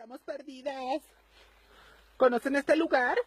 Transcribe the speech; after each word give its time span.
Estamos 0.00 0.22
perdidas. 0.22 1.02
¿Conocen 2.16 2.56
este 2.56 2.74
lugar? 2.74 3.18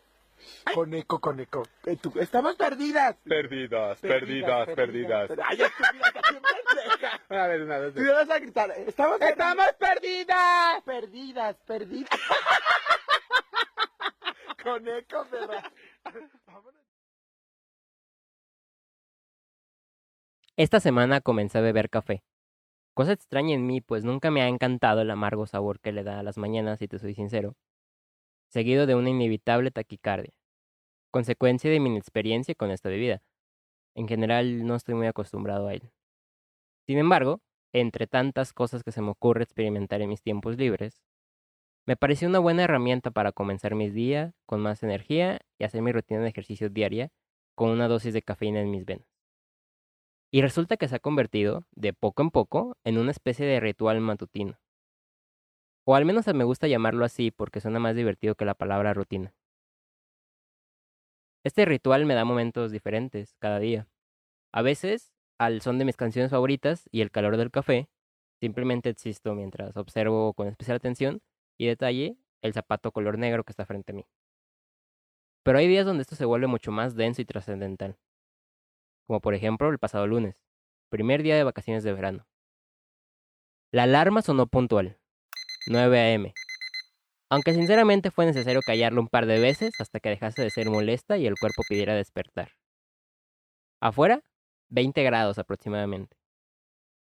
Con 0.74 0.92
eco, 0.96 1.22
con 1.22 1.40
eco. 1.40 1.62
Eh, 1.86 1.98
tú- 1.98 2.12
Estamos 2.20 2.56
perdidas. 2.56 3.16
Perdidas, 3.24 4.00
perdidas, 4.00 4.68
perdidas. 4.70 5.30
Ay, 5.46 5.62
estúpida, 5.62 6.12
también 6.20 6.42
pendeja. 6.44 7.22
A 7.30 7.48
ver, 7.48 7.62
una 7.62 7.78
vez. 7.78 7.94
Tú 7.94 8.02
vas 8.12 8.28
a 8.28 8.40
gritar. 8.40 8.72
Estamos, 8.72 9.22
¡Estamos 9.22 9.68
perdidas! 9.78 10.82
perdidas, 10.84 11.56
perdidas. 11.58 12.10
Con 14.64 14.88
eco, 14.88 15.28
perra. 15.30 15.72
Esta 20.58 20.80
semana 20.80 21.22
comencé 21.22 21.60
a 21.60 21.62
beber 21.62 21.92
café. 21.92 22.24
Cosa 22.94 23.14
extraña 23.14 23.56
en 23.56 23.66
mí, 23.66 23.82
pues 23.82 24.04
nunca 24.04 24.30
me 24.30 24.42
ha 24.44 24.48
encantado 24.48 25.02
el 25.02 25.10
amargo 25.10 25.48
sabor 25.48 25.80
que 25.80 25.92
le 25.92 26.04
da 26.04 26.20
a 26.20 26.24
las 26.24 26.38
mañanas, 26.38 26.78
si 26.80 26.88
te 26.88 27.00
soy 27.00 27.16
sincero. 27.16 27.56
Seguido 28.50 28.86
de 28.86 28.94
una 28.96 29.10
inevitable 29.10 29.72
taquicardia. 29.72 30.34
Consecuencia 31.12 31.72
de 31.72 31.80
mi 31.80 31.90
inexperiencia 31.90 32.54
con 32.56 32.72
esta 32.72 32.90
bebida. 32.90 33.24
En 33.96 34.08
general 34.08 34.66
no 34.66 34.76
estoy 34.76 34.96
muy 34.96 35.08
acostumbrado 35.08 35.68
a 35.68 35.74
él. 35.74 35.92
Sin 36.86 37.00
embargo, 37.00 37.42
entre 37.74 38.08
tantas 38.08 38.54
cosas 38.54 38.84
que 38.84 38.92
se 38.92 39.02
me 39.02 39.10
ocurre 39.10 39.44
experimentar 39.44 40.02
en 40.02 40.10
mis 40.10 40.22
tiempos 40.22 40.58
libres, 40.58 41.02
me 41.88 41.98
pareció 41.98 42.28
una 42.28 42.40
buena 42.40 42.64
herramienta 42.64 43.12
para 43.12 43.32
comenzar 43.32 43.76
mis 43.76 43.94
días 43.94 44.36
con 44.46 44.62
más 44.62 44.84
energía 44.84 45.40
y 45.58 45.66
hacer 45.66 45.82
mi 45.82 45.92
rutina 45.92 46.22
de 46.22 46.30
ejercicio 46.30 46.70
diaria 46.70 47.10
con 47.56 47.70
una 47.70 47.88
dosis 47.88 48.14
de 48.14 48.22
cafeína 48.22 48.62
en 48.62 48.72
mis 48.72 48.86
venas. 48.86 49.13
Y 50.34 50.42
resulta 50.42 50.78
que 50.78 50.88
se 50.88 50.96
ha 50.96 51.00
convertido, 51.00 51.64
de 51.76 51.94
poco 51.94 52.24
en 52.24 52.32
poco, 52.32 52.76
en 52.84 52.98
una 52.98 53.12
especie 53.12 53.46
de 53.46 53.60
ritual 53.60 54.02
matutino. 54.02 54.58
O 55.86 55.94
al 55.94 56.06
menos 56.06 56.26
me 56.34 56.44
gusta 56.44 56.68
llamarlo 56.68 57.06
así 57.06 57.30
porque 57.30 57.62
suena 57.62 57.78
más 57.78 57.96
divertido 57.96 58.34
que 58.34 58.44
la 58.44 58.56
palabra 58.56 58.96
rutina. 58.96 59.36
Este 61.44 61.66
ritual 61.66 62.08
me 62.08 62.16
da 62.16 62.26
momentos 62.26 62.72
diferentes 62.72 63.36
cada 63.38 63.60
día. 63.60 63.88
A 64.52 64.64
veces, 64.64 65.14
al 65.38 65.62
son 65.62 65.78
de 65.78 65.86
mis 65.86 65.98
canciones 65.98 66.32
favoritas 66.32 66.90
y 66.90 67.02
el 67.02 67.12
calor 67.12 67.38
del 67.38 67.52
café, 67.52 67.88
simplemente 68.40 68.90
existo 68.90 69.36
mientras 69.36 69.78
observo 69.78 70.34
con 70.34 70.48
especial 70.48 70.78
atención 70.78 71.22
y 71.60 71.68
detalle 71.68 72.18
el 72.42 72.54
zapato 72.54 72.92
color 72.92 73.20
negro 73.20 73.44
que 73.44 73.52
está 73.52 73.68
frente 73.68 73.92
a 73.92 73.96
mí. 73.96 74.08
Pero 75.44 75.60
hay 75.60 75.68
días 75.68 75.86
donde 75.86 76.02
esto 76.02 76.16
se 76.16 76.26
vuelve 76.26 76.48
mucho 76.48 76.72
más 76.72 76.96
denso 76.96 77.22
y 77.22 77.26
trascendental 77.26 78.00
como 79.08 79.22
por 79.22 79.34
ejemplo 79.34 79.70
el 79.70 79.80
pasado 79.80 80.08
lunes, 80.08 80.36
primer 80.90 81.24
día 81.24 81.36
de 81.36 81.44
vacaciones 81.44 81.84
de 81.84 81.94
verano. 81.94 82.28
La 83.72 83.84
alarma 83.84 84.22
sonó 84.22 84.48
puntual, 84.48 85.00
9 85.68 86.00
a.m., 86.00 86.34
aunque 87.30 87.54
sinceramente 87.54 88.12
fue 88.12 88.28
necesario 88.28 88.62
callarlo 88.62 89.02
un 89.02 89.08
par 89.08 89.26
de 89.26 89.40
veces 89.40 89.74
hasta 89.80 90.00
que 90.00 90.10
dejase 90.10 90.44
de 90.44 90.52
ser 90.52 90.70
molesta 90.70 91.18
y 91.18 91.26
el 91.26 91.34
cuerpo 91.40 91.64
pidiera 91.68 91.96
despertar. 91.96 92.52
Afuera, 93.82 94.22
20 94.70 95.02
grados 95.02 95.40
aproximadamente. 95.40 96.16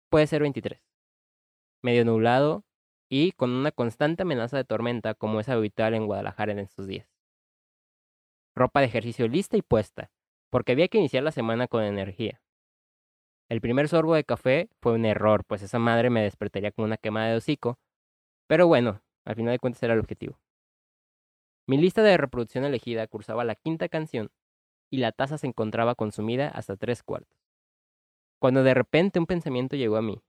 Puede 0.09 0.27
ser 0.27 0.41
23. 0.43 0.79
Medio 1.81 2.05
nublado 2.05 2.63
y 3.09 3.31
con 3.31 3.49
una 3.49 3.71
constante 3.71 4.21
amenaza 4.21 4.57
de 4.57 4.65
tormenta 4.65 5.15
como 5.15 5.39
es 5.39 5.49
habitual 5.49 5.95
en 5.95 6.05
Guadalajara 6.05 6.51
en 6.51 6.59
estos 6.59 6.85
días. 6.85 7.09
Ropa 8.55 8.81
de 8.81 8.85
ejercicio 8.85 9.27
lista 9.27 9.57
y 9.57 9.63
puesta, 9.63 10.11
porque 10.49 10.73
había 10.73 10.87
que 10.87 10.97
iniciar 10.97 11.23
la 11.23 11.31
semana 11.31 11.67
con 11.67 11.83
energía. 11.83 12.41
El 13.49 13.61
primer 13.61 13.87
sorbo 13.87 14.13
de 14.13 14.23
café 14.23 14.69
fue 14.79 14.93
un 14.93 15.05
error, 15.05 15.43
pues 15.45 15.63
esa 15.63 15.79
madre 15.79 16.09
me 16.09 16.21
despertaría 16.21 16.71
con 16.71 16.85
una 16.85 16.97
quemada 16.97 17.29
de 17.29 17.37
hocico, 17.37 17.79
pero 18.47 18.67
bueno, 18.67 19.01
al 19.25 19.35
final 19.35 19.53
de 19.53 19.59
cuentas 19.59 19.81
era 19.83 19.93
el 19.93 19.99
objetivo. 19.99 20.39
Mi 21.67 21.77
lista 21.77 22.01
de 22.03 22.17
reproducción 22.17 22.65
elegida 22.65 23.07
cursaba 23.07 23.43
la 23.43 23.55
quinta 23.55 23.89
canción 23.89 24.31
y 24.91 24.97
la 24.97 25.11
taza 25.11 25.37
se 25.37 25.47
encontraba 25.47 25.95
consumida 25.95 26.47
hasta 26.47 26.75
tres 26.75 27.03
cuartos. 27.03 27.37
Cuando 28.39 28.63
de 28.63 28.73
repente 28.73 29.19
un 29.19 29.25
pensamiento 29.25 29.75
llegó 29.75 29.97
a 29.97 30.01
mí. 30.01 30.21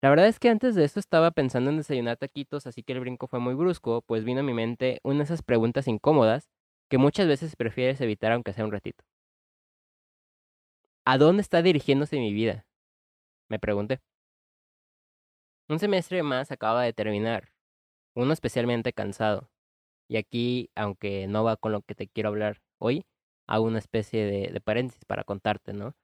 La 0.00 0.10
verdad 0.10 0.26
es 0.26 0.38
que 0.38 0.48
antes 0.48 0.74
de 0.74 0.84
esto 0.84 1.00
estaba 1.00 1.30
pensando 1.30 1.70
en 1.70 1.76
desayunar 1.76 2.16
taquitos, 2.16 2.66
así 2.66 2.82
que 2.82 2.92
el 2.92 3.00
brinco 3.00 3.28
fue 3.28 3.38
muy 3.38 3.54
brusco, 3.54 4.02
pues 4.02 4.24
vino 4.24 4.40
a 4.40 4.44
mi 4.44 4.52
mente 4.52 5.00
una 5.04 5.18
de 5.18 5.24
esas 5.24 5.42
preguntas 5.42 5.86
incómodas 5.86 6.50
que 6.92 6.98
muchas 6.98 7.26
veces 7.26 7.56
prefieres 7.56 8.02
evitar 8.02 8.32
aunque 8.32 8.52
sea 8.52 8.66
un 8.66 8.70
ratito. 8.70 9.02
¿A 11.06 11.16
dónde 11.16 11.40
está 11.40 11.62
dirigiéndose 11.62 12.18
mi 12.18 12.34
vida? 12.34 12.66
Me 13.48 13.58
pregunté. 13.58 14.02
Un 15.70 15.78
semestre 15.78 16.22
más 16.22 16.52
acaba 16.52 16.82
de 16.82 16.92
terminar, 16.92 17.50
uno 18.14 18.34
especialmente 18.34 18.92
cansado. 18.92 19.48
Y 20.06 20.18
aquí, 20.18 20.70
aunque 20.74 21.26
no 21.28 21.44
va 21.44 21.56
con 21.56 21.72
lo 21.72 21.80
que 21.80 21.94
te 21.94 22.08
quiero 22.08 22.28
hablar 22.28 22.60
hoy, 22.78 23.06
hago 23.46 23.64
una 23.64 23.78
especie 23.78 24.26
de, 24.26 24.52
de 24.52 24.60
paréntesis 24.60 25.06
para 25.06 25.24
contarte, 25.24 25.72
¿no? 25.72 25.94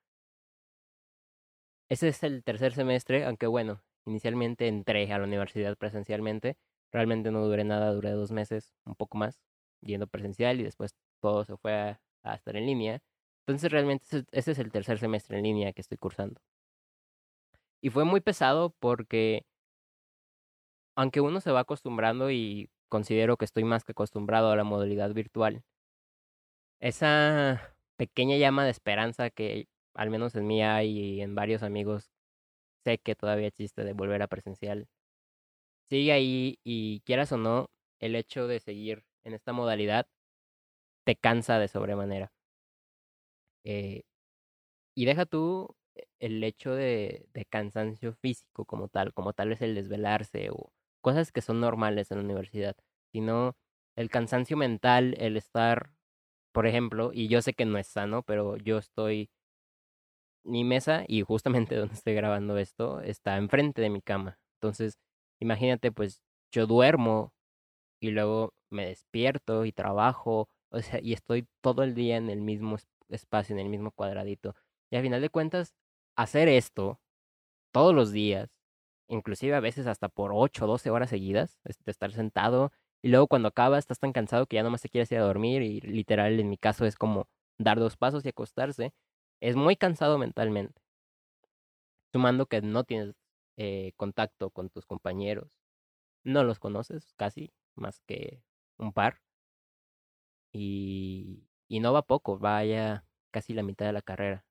Ese 1.91 2.09
es 2.09 2.23
el 2.23 2.43
tercer 2.45 2.73
semestre, 2.73 3.27
aunque 3.27 3.47
bueno, 3.47 3.83
inicialmente 4.07 4.69
entré 4.69 5.13
a 5.13 5.19
la 5.19 5.25
universidad 5.25 5.77
presencialmente. 5.77 6.57
Realmente 6.93 7.31
no 7.31 7.45
duré 7.45 7.65
nada, 7.65 7.93
duré 7.93 8.13
dos 8.13 8.31
meses, 8.31 8.75
un 8.87 8.95
poco 8.95 9.19
más, 9.19 9.39
yendo 9.81 10.07
presencial 10.07 10.61
y 10.61 10.65
después 10.65 10.95
todo 11.21 11.45
se 11.45 11.57
fue 11.57 11.73
a, 11.75 12.35
estar 12.35 12.57
en 12.57 12.67
línea. 12.67 13.01
Entonces 13.47 13.71
realmente 13.73 14.05
ese, 14.33 14.53
es 14.53 14.59
el 14.59 14.71
tercer 14.73 14.99
semestre 14.99 15.39
en 15.39 15.45
línea 15.45 15.73
que 15.73 15.81
estoy 15.81 15.99
cursando. 15.99 16.41
Y 17.81 17.91
fue 17.91 18.05
muy 18.05 18.21
pesado 18.21 18.75
porque 18.81 19.45
aunque 20.97 21.21
uno 21.21 21.41
se 21.41 21.53
va 21.53 21.61
acostumbrando 21.61 22.31
y 22.31 22.71
considero 22.89 23.37
que 23.37 23.45
estoy 23.45 23.65
más 23.65 23.85
que 23.85 23.93
acostumbrado 23.93 24.51
a 24.51 24.57
la 24.57 24.65
modalidad 24.65 25.13
virtual, 25.15 25.63
esa 26.81 27.75
pequeña 27.97 28.37
llama 28.37 28.65
de 28.65 28.71
esperanza 28.71 29.31
que 29.31 29.69
al 29.95 30.11
menos 30.11 30.35
en 30.35 30.47
mí 30.47 30.61
y 30.85 31.21
en 31.21 31.35
varios 31.35 31.63
amigos 31.63 32.11
sé 32.85 32.99
que 32.99 33.15
todavía 33.17 33.49
existe 33.49 33.85
de 33.85 33.93
volver 33.93 34.23
a 34.23 34.29
presencial, 34.29 34.89
sigue 35.89 36.13
ahí 36.13 36.59
y 36.65 37.01
quieras 37.01 37.33
o 37.33 37.39
no, 37.39 37.71
el 38.01 38.15
hecho 38.15 38.47
de 38.47 38.61
seguir 38.61 39.05
en 39.25 39.35
esta 39.35 39.53
modalidad 39.53 40.07
te 41.05 41.17
cansa 41.17 41.59
de 41.59 41.69
sobremanera. 41.69 42.33
Eh, 43.65 44.03
y 44.95 45.05
deja 45.07 45.27
tú 45.27 45.77
el 46.21 46.43
hecho 46.45 46.73
de, 46.75 47.27
de 47.33 47.45
cansancio 47.47 48.15
físico 48.15 48.65
como 48.65 48.89
tal, 48.89 49.13
como 49.15 49.33
tal 49.33 49.51
vez 49.51 49.63
el 49.63 49.75
desvelarse 49.75 50.51
o 50.51 50.73
cosas 51.01 51.33
que 51.33 51.43
son 51.43 51.61
normales 51.61 52.11
en 52.11 52.19
la 52.19 52.25
universidad, 52.25 52.77
sino 53.13 53.57
el 53.97 54.11
cansancio 54.11 54.57
mental, 54.57 55.15
el 55.19 55.37
estar, 55.37 55.93
por 56.53 56.67
ejemplo, 56.67 57.11
y 57.15 57.29
yo 57.29 57.43
sé 57.43 57.55
que 57.55 57.67
no 57.67 57.79
es 57.79 57.89
sano, 57.89 58.23
pero 58.23 58.57
yo 58.57 58.79
estoy, 58.79 59.31
mi 60.45 60.65
mesa 60.65 61.05
y 61.07 61.23
justamente 61.23 61.77
donde 61.77 61.95
estoy 61.95 62.15
grabando 62.15 62.59
esto 62.59 63.01
está 63.01 63.37
enfrente 63.37 63.83
de 63.83 63.91
mi 63.91 64.01
cama. 64.03 64.39
Entonces, 64.61 64.99
imagínate, 65.41 65.93
pues 65.93 66.23
yo 66.53 66.67
duermo 66.67 67.33
y 68.01 68.11
luego 68.11 68.55
me 68.71 68.87
despierto 68.87 69.65
y 69.65 69.73
trabajo, 69.73 70.49
o 70.71 70.81
sea, 70.83 71.01
y 71.03 71.13
estoy 71.13 71.47
todo 71.61 71.83
el 71.83 71.95
día 71.95 72.17
en 72.17 72.31
el 72.31 72.41
mismo 72.41 72.77
espacio, 73.09 73.55
en 73.55 73.61
el 73.61 73.69
mismo 73.69 73.91
cuadradito. 73.93 74.55
Y 74.91 74.97
al 74.97 75.03
final 75.03 75.21
de 75.21 75.31
cuentas, 75.31 75.75
hacer 76.17 76.49
esto 76.49 77.01
todos 77.73 77.95
los 77.95 78.13
días, 78.13 78.51
inclusive 79.09 79.55
a 79.57 79.61
veces 79.61 79.87
hasta 79.87 80.09
por 80.09 80.33
8 80.35 80.65
o 80.65 80.69
12 80.69 80.91
horas 80.91 81.11
seguidas, 81.11 81.61
de 81.65 81.91
estar 81.91 82.13
sentado, 82.13 82.73
y 83.03 83.09
luego 83.09 83.29
cuando 83.29 83.49
acabas 83.49 83.81
estás 83.81 84.01
tan 84.01 84.13
cansado 84.13 84.47
que 84.47 84.57
ya 84.57 84.63
nomás 84.63 84.83
te 84.83 84.89
quieres 84.89 85.11
ir 85.13 85.19
a 85.19 85.23
dormir, 85.23 85.63
y 85.63 85.81
literal 85.81 86.39
en 86.41 86.51
mi 86.51 86.59
caso 86.59 86.87
es 86.87 86.97
como 86.97 87.29
dar 87.59 87.79
dos 87.79 87.97
pasos 87.97 88.25
y 88.25 88.31
acostarse, 88.31 88.93
es 89.41 89.57
muy 89.57 89.77
cansado 89.77 90.19
mentalmente. 90.19 90.81
Sumando 92.13 92.47
que 92.47 92.63
no 92.63 92.85
tienes 92.85 93.15
eh, 93.57 93.93
contacto 93.97 94.51
con 94.51 94.71
tus 94.71 94.87
compañeros, 94.87 95.51
no 96.25 96.45
los 96.45 96.59
conoces 96.59 97.15
casi, 97.17 97.53
más 97.75 98.01
que 98.07 98.43
un 98.79 98.93
par. 98.93 99.21
Y, 100.53 101.45
y 101.69 101.81
no 101.81 101.93
va 101.93 102.03
poco, 102.03 102.39
va 102.39 102.65
ya 102.65 103.05
casi 103.31 103.55
la 103.55 103.63
mitad 103.63 103.87
de 103.87 103.93
la 103.93 104.03
carrera. 104.03 104.45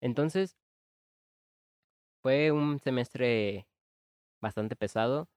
Entonces, 0.00 0.56
fue 2.22 2.50
un 2.52 2.78
semestre 2.80 3.66
bastante 4.40 4.76
pesado. 4.76 5.28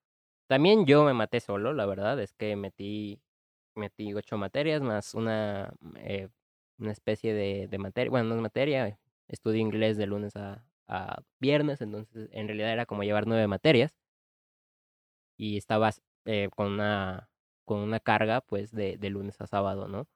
También 0.47 0.85
yo 0.85 1.05
me 1.05 1.13
maté 1.13 1.39
solo, 1.41 1.73
la 1.73 1.85
verdad, 1.85 2.19
es 2.21 2.33
que 2.33 2.55
metí, 2.55 3.21
metí 3.75 4.13
ocho 4.13 4.37
materias 4.37 4.81
más 4.81 5.15
una, 5.15 5.73
eh, 5.97 6.29
una 6.79 6.91
especie 6.91 7.33
de, 7.33 7.77
materia, 7.79 8.11
bueno, 8.11 8.29
no 8.29 8.35
es 8.35 8.41
materia, 8.41 8.99
estudio 9.27 9.61
inglés 9.61 9.97
de 9.97 10.07
lunes 10.07 10.35
a, 10.37 10.65
a 10.87 11.23
viernes, 11.39 11.81
entonces 11.81 12.29
en 12.33 12.47
realidad 12.47 12.73
era 12.73 12.85
como 12.85 13.03
llevar 13.03 13.27
nueve 13.27 13.47
materias 13.47 13.95
y 15.37 15.57
estabas 15.57 16.01
eh, 16.25 16.49
con 16.55 16.73
una 16.73 17.29
con 17.69 17.81
una 17.81 18.00
carga 18.00 18.42
pues 18.42 18.71
de, 18.71 18.98
lunes 19.12 19.39
a 19.42 19.45
sábado, 19.48 19.88
¿no? 19.88 20.07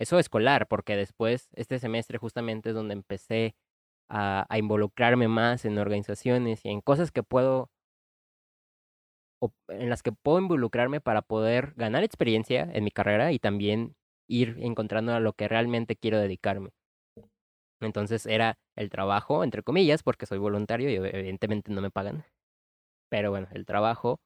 Eso 0.00 0.18
escolar, 0.20 0.68
porque 0.68 0.96
después, 0.96 1.50
este 1.54 1.78
semestre 1.80 2.18
justamente 2.18 2.70
es 2.70 2.76
donde 2.76 2.94
empecé 2.94 3.56
a, 4.10 4.46
a 4.50 4.58
involucrarme 4.58 5.28
más 5.28 5.64
en 5.66 5.78
organizaciones 5.78 6.64
y 6.64 6.70
en 6.70 6.80
cosas 6.82 7.12
que 7.12 7.22
puedo 7.24 7.70
o- 9.40 9.52
en 9.68 9.90
las 9.90 10.02
que 10.02 10.12
puedo 10.12 10.38
involucrarme 10.38 11.00
para 11.00 11.22
poder 11.22 11.74
ganar 11.76 12.04
experiencia 12.04 12.68
en 12.72 12.84
mi 12.84 12.90
carrera 12.90 13.32
y 13.32 13.38
también 13.38 13.96
ir 14.28 14.56
encontrando 14.60 15.12
a 15.14 15.20
lo 15.20 15.32
que 15.32 15.48
realmente 15.48 15.96
quiero 15.96 16.18
dedicarme. 16.18 16.70
Entonces 17.80 18.26
era 18.26 18.58
el 18.76 18.90
trabajo, 18.90 19.44
entre 19.44 19.62
comillas, 19.62 20.02
porque 20.02 20.26
soy 20.26 20.38
voluntario 20.38 20.90
y 20.90 20.96
evidentemente 20.96 21.70
no 21.72 21.80
me 21.80 21.90
pagan. 21.90 22.24
Pero 23.10 23.30
bueno, 23.30 23.48
el 23.52 23.66
trabajo 23.66 24.20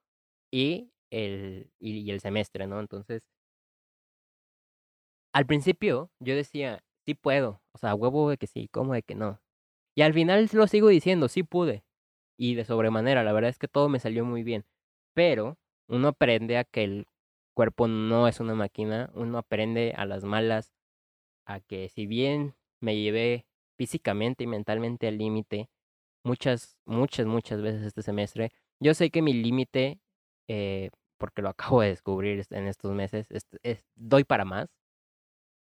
y 0.53 0.91
el, 1.13 1.71
y, 1.79 2.11
el 2.11 2.21
semestre, 2.21 2.67
¿no? 2.67 2.81
Entonces, 2.81 3.23
al 5.33 5.47
principio 5.47 6.11
yo 6.21 6.35
decía, 6.35 6.83
sí 7.07 7.15
puedo, 7.15 7.63
o 7.73 7.79
sea, 7.79 7.95
huevo 7.95 8.31
de 8.31 8.37
que 8.39 8.47
sí, 8.47 8.69
como 8.69 8.95
de 8.95 9.03
que 9.03 9.15
no. 9.15 9.41
Y 9.97 10.03
al 10.03 10.15
final 10.15 10.49
lo 10.53 10.67
sigo 10.67 10.89
diciendo, 10.89 11.29
sí 11.29 11.43
pude. 11.43 11.85
Y 12.39 12.55
de 12.55 12.65
sobremanera, 12.65 13.25
la 13.25 13.33
verdad 13.33 13.51
es 13.51 13.59
que 13.59 13.69
todo 13.69 13.89
me 13.89 14.01
salió 14.01 14.25
muy 14.25 14.43
bien. 14.43 14.65
Pero 15.15 15.59
uno 15.89 16.09
aprende 16.09 16.59
a 16.59 16.65
que 16.65 16.85
el 16.85 17.07
cuerpo 17.55 17.89
no 17.89 18.29
es 18.29 18.41
una 18.41 18.55
máquina, 18.55 19.11
uno 19.15 19.39
aprende 19.39 19.95
a 19.97 20.07
las 20.07 20.25
malas, 20.25 20.73
a 21.47 21.61
que 21.61 21.89
si 21.91 22.07
bien 22.07 22.55
me 22.81 22.97
llevé 22.97 23.47
físicamente 23.79 24.45
y 24.45 24.47
mentalmente 24.47 25.09
al 25.09 25.19
límite 25.19 25.69
muchas, 26.25 26.79
muchas, 26.87 27.27
muchas 27.27 27.61
veces 27.63 27.83
este 27.83 28.03
semestre, 28.03 28.53
yo 28.81 28.95
sé 28.95 29.11
que 29.11 29.23
mi 29.23 29.33
límite, 29.33 30.01
eh, 30.49 30.91
porque 31.23 31.41
lo 31.41 31.51
acabo 31.51 31.83
de 31.83 31.91
descubrir 31.91 32.45
en 32.51 32.67
estos 32.67 32.91
meses, 32.93 33.29
es, 33.31 33.87
doy 33.95 34.25
para 34.25 34.45
más, 34.45 34.69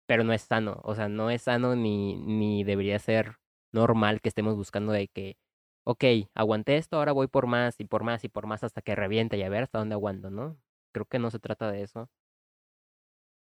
pero 0.05 0.23
no 0.23 0.31
es 0.33 0.43
sano, 0.43 0.79
o 0.83 0.93
sea, 0.93 1.09
no 1.09 1.31
es 1.31 1.41
sano 1.41 1.75
ni, 1.75 2.15
ni 2.15 2.63
debería 2.63 2.99
ser 2.99 3.37
normal 3.73 4.21
que 4.21 4.29
estemos 4.29 4.55
buscando 4.55 4.91
de 4.93 5.07
que, 5.07 5.35
ok, 5.83 6.03
aguanté 6.35 6.77
esto, 6.77 6.97
ahora 6.97 7.11
voy 7.11 7.25
por 7.27 7.47
más 7.47 7.79
y 7.79 7.85
por 7.85 8.03
más 8.03 8.23
y 8.23 8.29
por 8.29 8.45
más 8.45 8.63
hasta 8.63 8.83
que 8.83 8.95
reviente 8.95 9.35
y 9.35 9.41
a 9.41 9.49
ver 9.49 9.63
hasta 9.63 9.79
dónde 9.79 9.95
aguanto, 9.95 10.29
¿no? 10.29 10.59
Creo 10.93 11.05
que 11.07 11.17
no 11.17 11.31
se 11.31 11.39
trata 11.39 11.71
de 11.71 11.81
eso. 11.81 12.07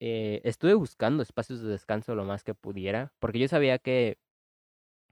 Eh, 0.00 0.40
estuve 0.44 0.72
buscando 0.72 1.22
espacios 1.22 1.60
de 1.60 1.68
descanso 1.68 2.14
lo 2.14 2.24
más 2.24 2.42
que 2.42 2.54
pudiera, 2.54 3.12
porque 3.18 3.38
yo 3.38 3.48
sabía 3.48 3.78
que 3.78 4.16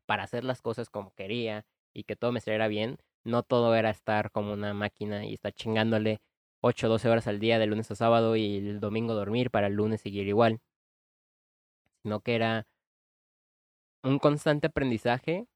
para 0.06 0.22
hacer 0.22 0.44
las 0.44 0.62
cosas 0.62 0.88
como 0.88 1.12
quería 1.14 1.66
y 1.92 2.04
que 2.04 2.16
todo 2.16 2.32
me 2.32 2.40
saliera 2.40 2.68
bien, 2.68 2.96
no 3.22 3.42
todo 3.42 3.74
era 3.74 3.90
estar 3.90 4.30
como 4.30 4.54
una 4.54 4.72
máquina 4.72 5.26
y 5.26 5.34
estar 5.34 5.52
chingándole 5.52 6.20
8 6.66 6.86
o 6.88 6.90
12 6.90 7.08
horas 7.08 7.26
al 7.28 7.38
día 7.38 7.58
de 7.58 7.66
lunes 7.66 7.90
a 7.90 7.94
sábado 7.94 8.36
y 8.36 8.56
el 8.58 8.80
domingo 8.80 9.14
dormir 9.14 9.50
para 9.50 9.68
el 9.68 9.74
lunes 9.74 10.00
seguir 10.00 10.26
igual, 10.28 10.60
sino 12.02 12.20
que 12.20 12.34
era 12.34 12.66
un 14.02 14.18
constante 14.18 14.68
aprendizaje, 14.68 15.46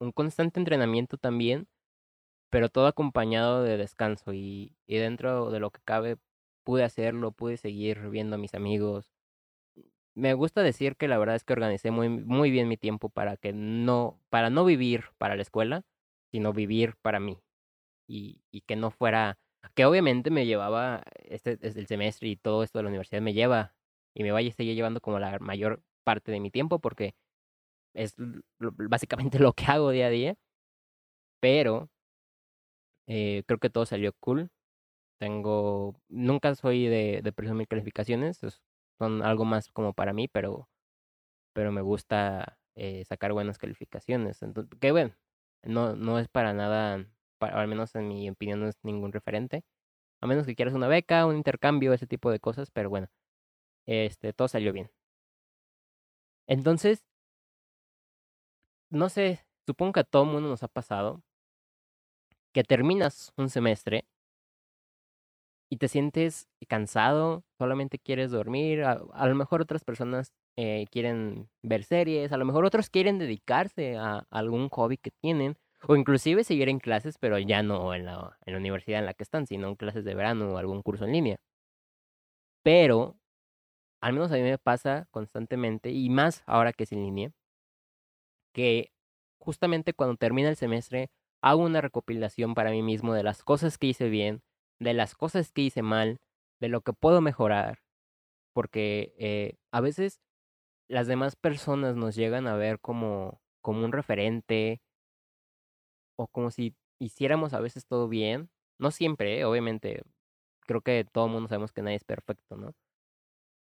un 0.00 0.12
constante 0.12 0.60
entrenamiento 0.60 1.16
también, 1.18 1.68
pero 2.50 2.68
todo 2.68 2.86
acompañado 2.86 3.62
de 3.62 3.76
descanso 3.76 4.32
y, 4.32 4.76
dentro 4.86 5.50
de 5.50 5.60
lo 5.60 5.70
que 5.70 5.80
cabe 5.84 6.16
pude 6.64 6.84
hacerlo, 6.84 7.32
pude 7.32 7.56
seguir 7.56 8.08
viendo 8.10 8.36
a 8.36 8.38
mis 8.38 8.54
amigos. 8.54 9.12
Me 10.14 10.34
gusta 10.34 10.62
decir 10.62 10.96
que 10.96 11.08
la 11.08 11.18
verdad 11.18 11.36
es 11.36 11.44
que 11.44 11.52
organicé 11.52 11.90
muy, 11.90 12.08
muy 12.08 12.50
bien 12.50 12.68
mi 12.68 12.76
tiempo 12.76 13.08
para 13.08 13.36
que 13.36 13.52
no, 13.52 14.20
para 14.30 14.50
no 14.50 14.64
vivir 14.64 15.04
para 15.18 15.36
la 15.36 15.42
escuela, 15.42 15.84
sino 16.30 16.52
vivir 16.52 16.96
para 17.02 17.20
mí. 17.20 17.38
Y, 18.08 18.42
y 18.50 18.62
que 18.62 18.76
no 18.76 18.90
fuera, 18.90 19.38
que 19.74 19.84
obviamente 19.86 20.30
me 20.30 20.46
llevaba, 20.46 21.02
este, 21.24 21.58
el 21.62 21.86
semestre 21.86 22.28
y 22.28 22.36
todo 22.36 22.62
esto 22.62 22.78
de 22.78 22.84
la 22.84 22.88
universidad 22.90 23.22
me 23.22 23.34
lleva 23.34 23.74
y 24.14 24.22
me 24.22 24.32
vaya 24.32 24.50
a 24.50 24.52
seguir 24.52 24.74
llevando 24.76 25.00
como 25.00 25.18
la 25.18 25.38
mayor 25.40 25.82
parte 26.04 26.32
de 26.32 26.40
mi 26.40 26.50
tiempo 26.50 26.78
porque 26.80 27.14
es 27.94 28.14
básicamente 28.58 29.38
lo 29.40 29.52
que 29.54 29.66
hago 29.66 29.90
día 29.90 30.06
a 30.08 30.10
día. 30.10 30.36
Pero 31.40 31.88
eh, 33.06 33.42
creo 33.46 33.58
que 33.58 33.70
todo 33.70 33.86
salió 33.86 34.12
cool. 34.20 34.50
Tengo, 35.20 36.00
nunca 36.08 36.54
soy 36.56 36.86
de, 36.88 37.22
de 37.22 37.32
presumir 37.32 37.68
calificaciones, 37.68 38.42
es- 38.44 38.62
son 38.98 39.22
algo 39.22 39.44
más 39.46 39.70
como 39.72 39.94
para 39.94 40.12
mí, 40.14 40.28
pero, 40.28 40.68
pero 41.54 41.72
me 41.72 41.82
gusta 41.82 42.58
eh, 42.76 43.04
sacar 43.06 43.32
buenas 43.34 43.58
calificaciones. 43.58 44.42
Entonces, 44.42 44.78
que 44.80 44.92
bueno, 44.92 45.14
no, 45.64 45.96
no 45.96 46.18
es 46.20 46.28
para 46.28 46.54
nada, 46.54 47.06
al 47.40 47.68
menos 47.68 47.94
en 47.94 48.08
mi 48.08 48.28
opinión 48.30 48.60
no 48.60 48.68
es 48.68 48.76
ningún 48.82 49.12
referente. 49.12 49.64
A 50.20 50.26
menos 50.26 50.46
que 50.46 50.56
quieras 50.56 50.74
una 50.74 50.88
beca, 50.88 51.26
un 51.26 51.36
intercambio, 51.36 51.92
ese 51.92 52.06
tipo 52.06 52.30
de 52.30 52.40
cosas, 52.40 52.70
pero 52.72 52.90
bueno, 52.90 53.08
este, 53.86 54.32
todo 54.32 54.48
salió 54.48 54.72
bien. 54.72 54.90
Entonces, 56.48 57.04
no 58.90 59.08
sé, 59.08 59.44
supongo 59.66 59.92
que 59.94 60.00
a 60.00 60.04
todo 60.04 60.24
mundo 60.24 60.48
nos 60.48 60.62
ha 60.62 60.68
pasado 60.68 61.22
que 62.52 62.64
terminas 62.64 63.32
un 63.36 63.48
semestre 63.50 64.06
y 65.70 65.76
te 65.76 65.88
sientes 65.88 66.48
cansado, 66.66 67.44
solamente 67.58 67.98
quieres 67.98 68.30
dormir, 68.30 68.82
a, 68.84 68.92
a 69.12 69.26
lo 69.26 69.34
mejor 69.34 69.60
otras 69.60 69.84
personas 69.84 70.32
eh, 70.56 70.86
quieren 70.90 71.48
ver 71.62 71.84
series, 71.84 72.32
a 72.32 72.36
lo 72.36 72.44
mejor 72.44 72.64
otros 72.64 72.90
quieren 72.90 73.18
dedicarse 73.18 73.96
a, 73.96 74.26
algún 74.30 74.68
hobby 74.70 74.96
que 74.96 75.12
tienen, 75.12 75.56
o 75.86 75.96
inclusive 75.96 76.44
seguir 76.44 76.68
en 76.68 76.80
clases, 76.80 77.18
pero 77.18 77.38
ya 77.38 77.62
no 77.62 77.94
en 77.94 78.06
la, 78.06 78.36
en 78.44 78.52
la 78.54 78.58
universidad 78.58 79.00
en 79.00 79.06
la 79.06 79.14
que 79.14 79.22
están, 79.22 79.46
sino 79.46 79.68
en 79.68 79.76
clases 79.76 80.04
de 80.04 80.14
verano 80.14 80.54
o 80.54 80.58
algún 80.58 80.82
curso 80.82 81.04
en 81.04 81.12
línea. 81.12 81.38
Pero, 82.62 83.16
al 84.02 84.12
menos 84.12 84.32
a 84.32 84.36
mí 84.36 84.42
me 84.42 84.58
pasa 84.58 85.06
constantemente, 85.10 85.90
y 85.90 86.10
más 86.10 86.42
ahora 86.46 86.72
que 86.72 86.84
es 86.84 86.92
en 86.92 87.02
línea, 87.02 87.32
que 88.52 88.92
justamente 89.40 89.94
cuando 89.94 90.16
termina 90.16 90.48
el 90.48 90.56
semestre 90.56 91.10
hago 91.42 91.62
una 91.62 91.80
recopilación 91.80 92.54
para 92.54 92.70
mí 92.70 92.82
mismo 92.82 93.14
de 93.14 93.22
las 93.22 93.42
cosas 93.42 93.78
que 93.78 93.88
hice 93.88 94.08
bien, 94.08 94.42
de 94.80 94.94
las 94.94 95.14
cosas 95.14 95.52
que 95.52 95.62
hice 95.62 95.82
mal, 95.82 96.18
de 96.60 96.68
lo 96.68 96.80
que 96.82 96.92
puedo 96.92 97.20
mejorar, 97.20 97.78
porque 98.52 99.14
eh, 99.18 99.56
a 99.72 99.80
veces 99.80 100.20
las 100.88 101.06
demás 101.06 101.36
personas 101.36 101.96
nos 101.96 102.16
llegan 102.16 102.46
a 102.48 102.56
ver 102.56 102.80
como, 102.80 103.40
como 103.62 103.84
un 103.84 103.92
referente 103.92 104.80
o 106.18 106.28
como 106.28 106.50
si 106.50 106.76
hiciéramos 107.00 107.54
a 107.54 107.60
veces 107.60 107.86
todo 107.86 108.08
bien. 108.08 108.50
No 108.78 108.90
siempre, 108.90 109.40
¿eh? 109.40 109.44
obviamente, 109.44 110.02
creo 110.66 110.82
que 110.82 111.04
todo 111.04 111.26
el 111.26 111.32
mundo 111.32 111.48
sabemos 111.48 111.72
que 111.72 111.82
nadie 111.82 111.96
es 111.98 112.04
perfecto, 112.04 112.56
¿no? 112.56 112.74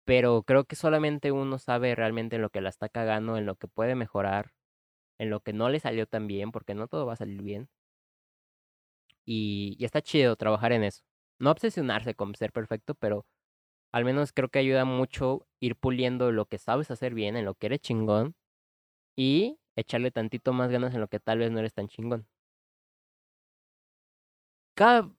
Pero 0.04 0.42
creo 0.44 0.64
que 0.64 0.76
solamente 0.76 1.32
uno 1.32 1.58
sabe 1.58 1.94
realmente 1.94 2.36
en 2.36 2.42
lo 2.42 2.50
que 2.50 2.60
la 2.60 2.68
está 2.70 2.88
cagando, 2.88 3.36
en 3.36 3.46
lo 3.46 3.56
que 3.56 3.68
puede 3.68 3.94
mejorar, 3.96 4.52
en 5.18 5.30
lo 5.30 5.40
que 5.40 5.52
no 5.54 5.68
le 5.70 5.80
salió 5.80 6.06
tan 6.06 6.26
bien, 6.28 6.52
porque 6.52 6.74
no 6.74 6.88
todo 6.88 7.06
va 7.06 7.14
a 7.14 7.16
salir 7.16 7.42
bien. 7.42 7.68
Y, 9.24 9.76
y 9.78 9.84
está 9.84 10.02
chido 10.02 10.36
trabajar 10.36 10.72
en 10.72 10.84
eso. 10.84 11.02
No 11.38 11.50
obsesionarse 11.50 12.14
con 12.14 12.34
ser 12.34 12.52
perfecto, 12.52 12.94
pero 12.94 13.26
al 13.92 14.04
menos 14.04 14.32
creo 14.32 14.50
que 14.50 14.60
ayuda 14.60 14.84
mucho 14.84 15.46
ir 15.60 15.76
puliendo 15.76 16.32
lo 16.32 16.46
que 16.46 16.58
sabes 16.58 16.90
hacer 16.90 17.14
bien, 17.14 17.36
en 17.36 17.44
lo 17.46 17.54
que 17.54 17.66
eres 17.68 17.80
chingón, 17.80 18.36
y 19.16 19.58
echarle 19.76 20.10
tantito 20.10 20.52
más 20.52 20.70
ganas 20.70 20.94
en 20.94 21.00
lo 21.00 21.08
que 21.08 21.20
tal 21.20 21.38
vez 21.40 21.50
no 21.52 21.60
eres 21.60 21.74
tan 21.74 21.88
chingón. 21.88 22.28
Cada, 24.74 25.10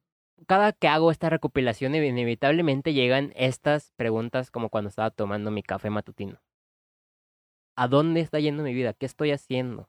cada 0.48 0.74
que 0.74 0.88
hago 0.88 1.10
esta 1.12 1.30
recopilación, 1.30 1.96
inevitablemente 1.96 2.94
llegan 2.94 3.34
estas 3.36 3.92
preguntas 3.96 4.52
como 4.52 4.70
cuando 4.70 4.90
estaba 4.90 5.10
tomando 5.12 5.50
mi 5.52 5.64
café 5.64 5.90
matutino. 5.90 6.40
¿A 7.76 7.88
dónde 7.88 8.20
está 8.22 8.40
yendo 8.40 8.64
mi 8.64 8.74
vida? 8.74 8.94
¿Qué 8.94 9.06
estoy 9.06 9.30
haciendo? 9.32 9.88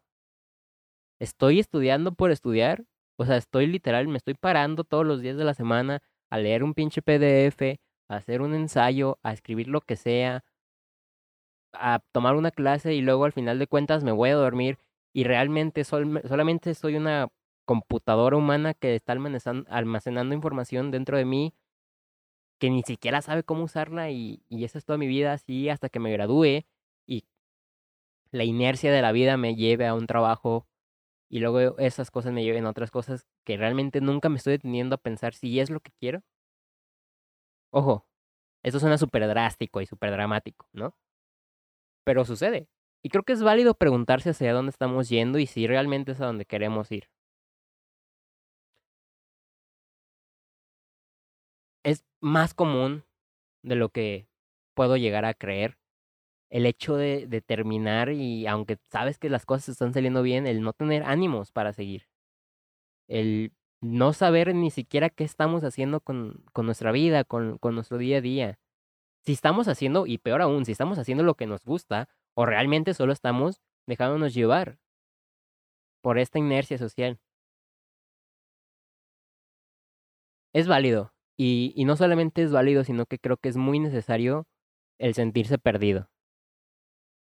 ¿Estoy 1.21 1.61
estudiando 1.61 2.13
por 2.15 2.31
estudiar? 2.31 2.85
O 3.17 3.25
sea, 3.25 3.37
estoy 3.37 3.67
literal, 3.67 4.09
me 4.09 4.17
estoy 4.19 4.35
parando 4.35 4.85
todos 4.85 5.07
los 5.07 5.21
días 5.21 5.37
de 5.37 5.45
la 5.45 5.55
semana 5.55 6.03
a 6.31 6.39
leer 6.39 6.65
un 6.65 6.75
pinche 6.75 7.03
PDF, 7.03 7.81
a 8.09 8.17
hacer 8.17 8.43
un 8.43 8.55
ensayo, 8.55 9.19
a 9.23 9.33
escribir 9.33 9.69
lo 9.69 9.81
que 9.81 9.97
sea, 9.97 10.45
a 11.73 12.01
tomar 12.13 12.37
una 12.37 12.51
clase 12.51 12.95
y 12.95 13.01
luego 13.03 13.25
al 13.25 13.33
final 13.33 13.59
de 13.59 13.67
cuentas 13.67 14.05
me 14.05 14.13
voy 14.13 14.31
a 14.31 14.35
dormir 14.37 14.79
y 15.13 15.25
realmente 15.25 15.85
sol- 15.85 16.23
solamente 16.29 16.75
soy 16.75 16.97
una 16.97 17.29
computadora 17.65 18.37
humana 18.37 18.75
que 18.75 18.95
está 18.95 19.13
almacenando, 19.13 20.35
información 20.35 20.91
dentro 20.91 21.17
de 21.17 21.25
mí 21.25 21.55
que 22.59 22.71
ni 22.71 22.83
siquiera 22.83 23.21
sabe 23.23 23.43
cómo 23.43 23.65
usarla 23.65 24.11
y, 24.11 24.43
y 24.49 24.65
esa 24.65 24.79
es 24.79 24.85
toda 24.85 24.99
mi 24.99 25.07
vida 25.07 25.33
así 25.33 25.69
hasta 25.69 25.89
que 25.89 26.01
me 26.01 26.13
gradúe 26.13 26.65
y 27.07 27.25
la 28.31 28.45
inercia 28.45 28.93
de 28.93 29.03
la 29.03 29.13
vida 29.13 29.37
me 29.37 29.55
lleve 29.55 29.87
a 29.87 29.95
un 29.95 30.07
trabajo 30.07 30.67
y 31.29 31.41
luego 31.41 31.79
esas 31.79 32.11
cosas 32.11 32.33
me 32.33 32.45
lleven 32.45 32.67
a 32.67 32.71
otras 32.71 32.91
cosas 32.91 33.27
que 33.45 33.57
realmente 33.57 34.01
nunca 34.01 34.29
me 34.29 34.37
estoy 34.37 34.53
deteniendo 34.55 34.97
a 34.97 34.99
pensar 34.99 35.35
si 35.35 35.61
es 35.61 35.71
lo 35.71 35.81
que 35.81 35.93
quiero. 35.99 36.23
Ojo, 37.71 38.07
esto 38.63 38.81
suena 38.81 38.99
súper 38.99 39.27
drástico 39.29 39.81
y 39.81 39.87
súper 39.87 40.11
dramático, 40.13 40.69
¿no? 40.73 40.97
Pero 42.05 42.25
sucede. 42.25 42.69
Y 43.03 43.11
creo 43.11 43.23
que 43.25 43.35
es 43.35 43.43
válido 43.43 43.75
preguntarse 43.75 44.31
hacia 44.31 44.53
dónde 44.55 44.71
estamos 44.71 45.09
yendo 45.11 45.39
y 45.39 45.47
si 45.47 45.67
realmente 45.67 46.13
es 46.13 46.21
a 46.21 46.27
donde 46.27 46.47
queremos 46.47 46.91
ir. 46.93 47.09
Es 51.85 52.05
más 52.21 52.55
común 52.55 53.05
de 53.63 53.77
lo 53.77 53.91
que 53.91 54.27
puedo 54.75 54.97
llegar 54.97 55.25
a 55.25 55.35
creer 55.35 55.79
el 56.51 56.67
hecho 56.67 56.97
de, 56.97 57.43
terminar 57.45 58.11
y 58.11 58.47
aunque 58.47 58.79
sabes 58.91 59.19
que 59.19 59.29
las 59.29 59.45
cosas 59.47 59.71
están 59.71 59.93
saliendo 59.93 60.23
bien, 60.23 60.47
el 60.47 60.63
no 60.63 60.73
tener 60.73 61.03
ánimos 61.03 61.51
para 61.53 61.73
seguir. 61.73 62.09
El 63.09 63.53
no 63.81 64.13
saber 64.13 64.55
ni 64.55 64.71
siquiera 64.71 65.11
qué 65.11 65.25
estamos 65.25 65.65
haciendo 65.65 66.01
con, 66.01 66.45
con 66.53 66.67
nuestra 66.67 66.93
vida, 66.93 67.25
con, 67.25 67.59
con 67.59 67.75
nuestro 67.75 67.99
día 67.99 68.19
a 68.19 68.21
día. 68.21 68.59
Si 69.25 69.33
estamos 69.33 69.69
haciendo, 69.69 70.07
y 70.07 70.19
peor 70.19 70.43
aún, 70.43 70.65
si 70.65 70.73
estamos 70.73 70.99
haciendo 70.99 71.25
lo 71.25 71.35
que 71.35 71.47
nos 71.47 71.65
gusta, 71.65 72.09
o 72.35 72.47
realmente 72.47 72.95
solo 72.95 73.13
estamos 73.13 73.61
dejándonos 73.87 74.35
llevar 74.35 74.79
por 76.03 76.19
esta 76.19 76.39
inercia 76.39 76.79
social. 76.79 77.19
Es 80.53 80.69
válido. 80.69 81.14
Y, 81.37 81.73
y 81.77 81.85
no 81.85 81.97
solamente 81.97 82.43
es 82.43 82.53
válido, 82.53 82.85
sino 82.85 83.07
que 83.07 83.19
creo 83.19 83.37
que 83.37 83.49
es 83.49 83.57
muy 83.57 83.79
necesario 83.81 84.47
el 84.99 85.15
sentirse 85.15 85.59
perdido. 85.59 86.09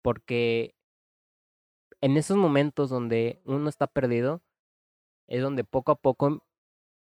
Porque 0.02 0.74
en 2.00 2.16
esos 2.16 2.36
momentos 2.36 2.90
donde 2.90 3.40
uno 3.46 3.68
está 3.68 3.86
perdido, 3.86 4.42
es 5.26 5.42
donde 5.42 5.64
poco 5.64 5.92
a 5.92 5.96
poco 5.96 6.44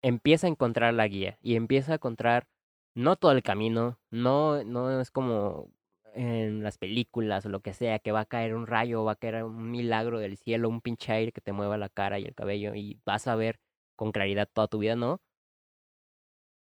empieza 0.02 0.48
a 0.48 0.50
encontrar 0.50 0.94
la 0.94 1.08
guía 1.08 1.38
y 1.42 1.56
empieza 1.56 1.94
a 1.94 1.96
encontrar 1.96 2.48
no 2.96 3.16
todo 3.18 3.32
el 3.34 3.44
camino, 3.44 4.00
no, 4.12 4.64
no 4.64 5.02
es 5.02 5.12
como 5.12 5.72
en 6.14 6.64
las 6.64 6.78
películas 6.78 7.46
o 7.46 7.50
lo 7.50 7.62
que 7.62 7.74
sea, 7.74 8.00
que 8.00 8.12
va 8.14 8.22
a 8.22 8.26
caer 8.26 8.56
un 8.56 8.68
rayo, 8.68 9.04
va 9.04 9.14
a 9.14 9.16
caer 9.18 9.44
un 9.44 9.72
milagro 9.72 10.20
del 10.20 10.38
cielo, 10.38 10.70
un 10.70 10.82
pinche 10.82 11.12
aire 11.12 11.32
que 11.34 11.42
te 11.42 11.52
mueva 11.52 11.78
la 11.78 11.90
cara 11.90 12.20
y 12.20 12.26
el 12.26 12.36
cabello 12.36 12.74
y 12.76 13.02
vas 13.06 13.28
a 13.28 13.36
ver 13.36 13.60
con 13.96 14.12
claridad 14.12 14.50
toda 14.52 14.68
tu 14.68 14.80
vida, 14.80 14.96
¿no? 14.96 15.22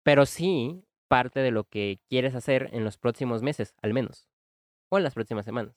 Pero 0.09 0.25
sí 0.25 0.87
parte 1.07 1.41
de 1.41 1.51
lo 1.51 1.65
que 1.65 2.01
quieres 2.09 2.35
hacer 2.35 2.71
en 2.73 2.83
los 2.83 2.97
próximos 2.97 3.43
meses, 3.43 3.75
al 3.83 3.93
menos, 3.93 4.27
o 4.91 4.97
en 4.97 5.05
las 5.05 5.13
próximas 5.13 5.45
semanas. 5.45 5.77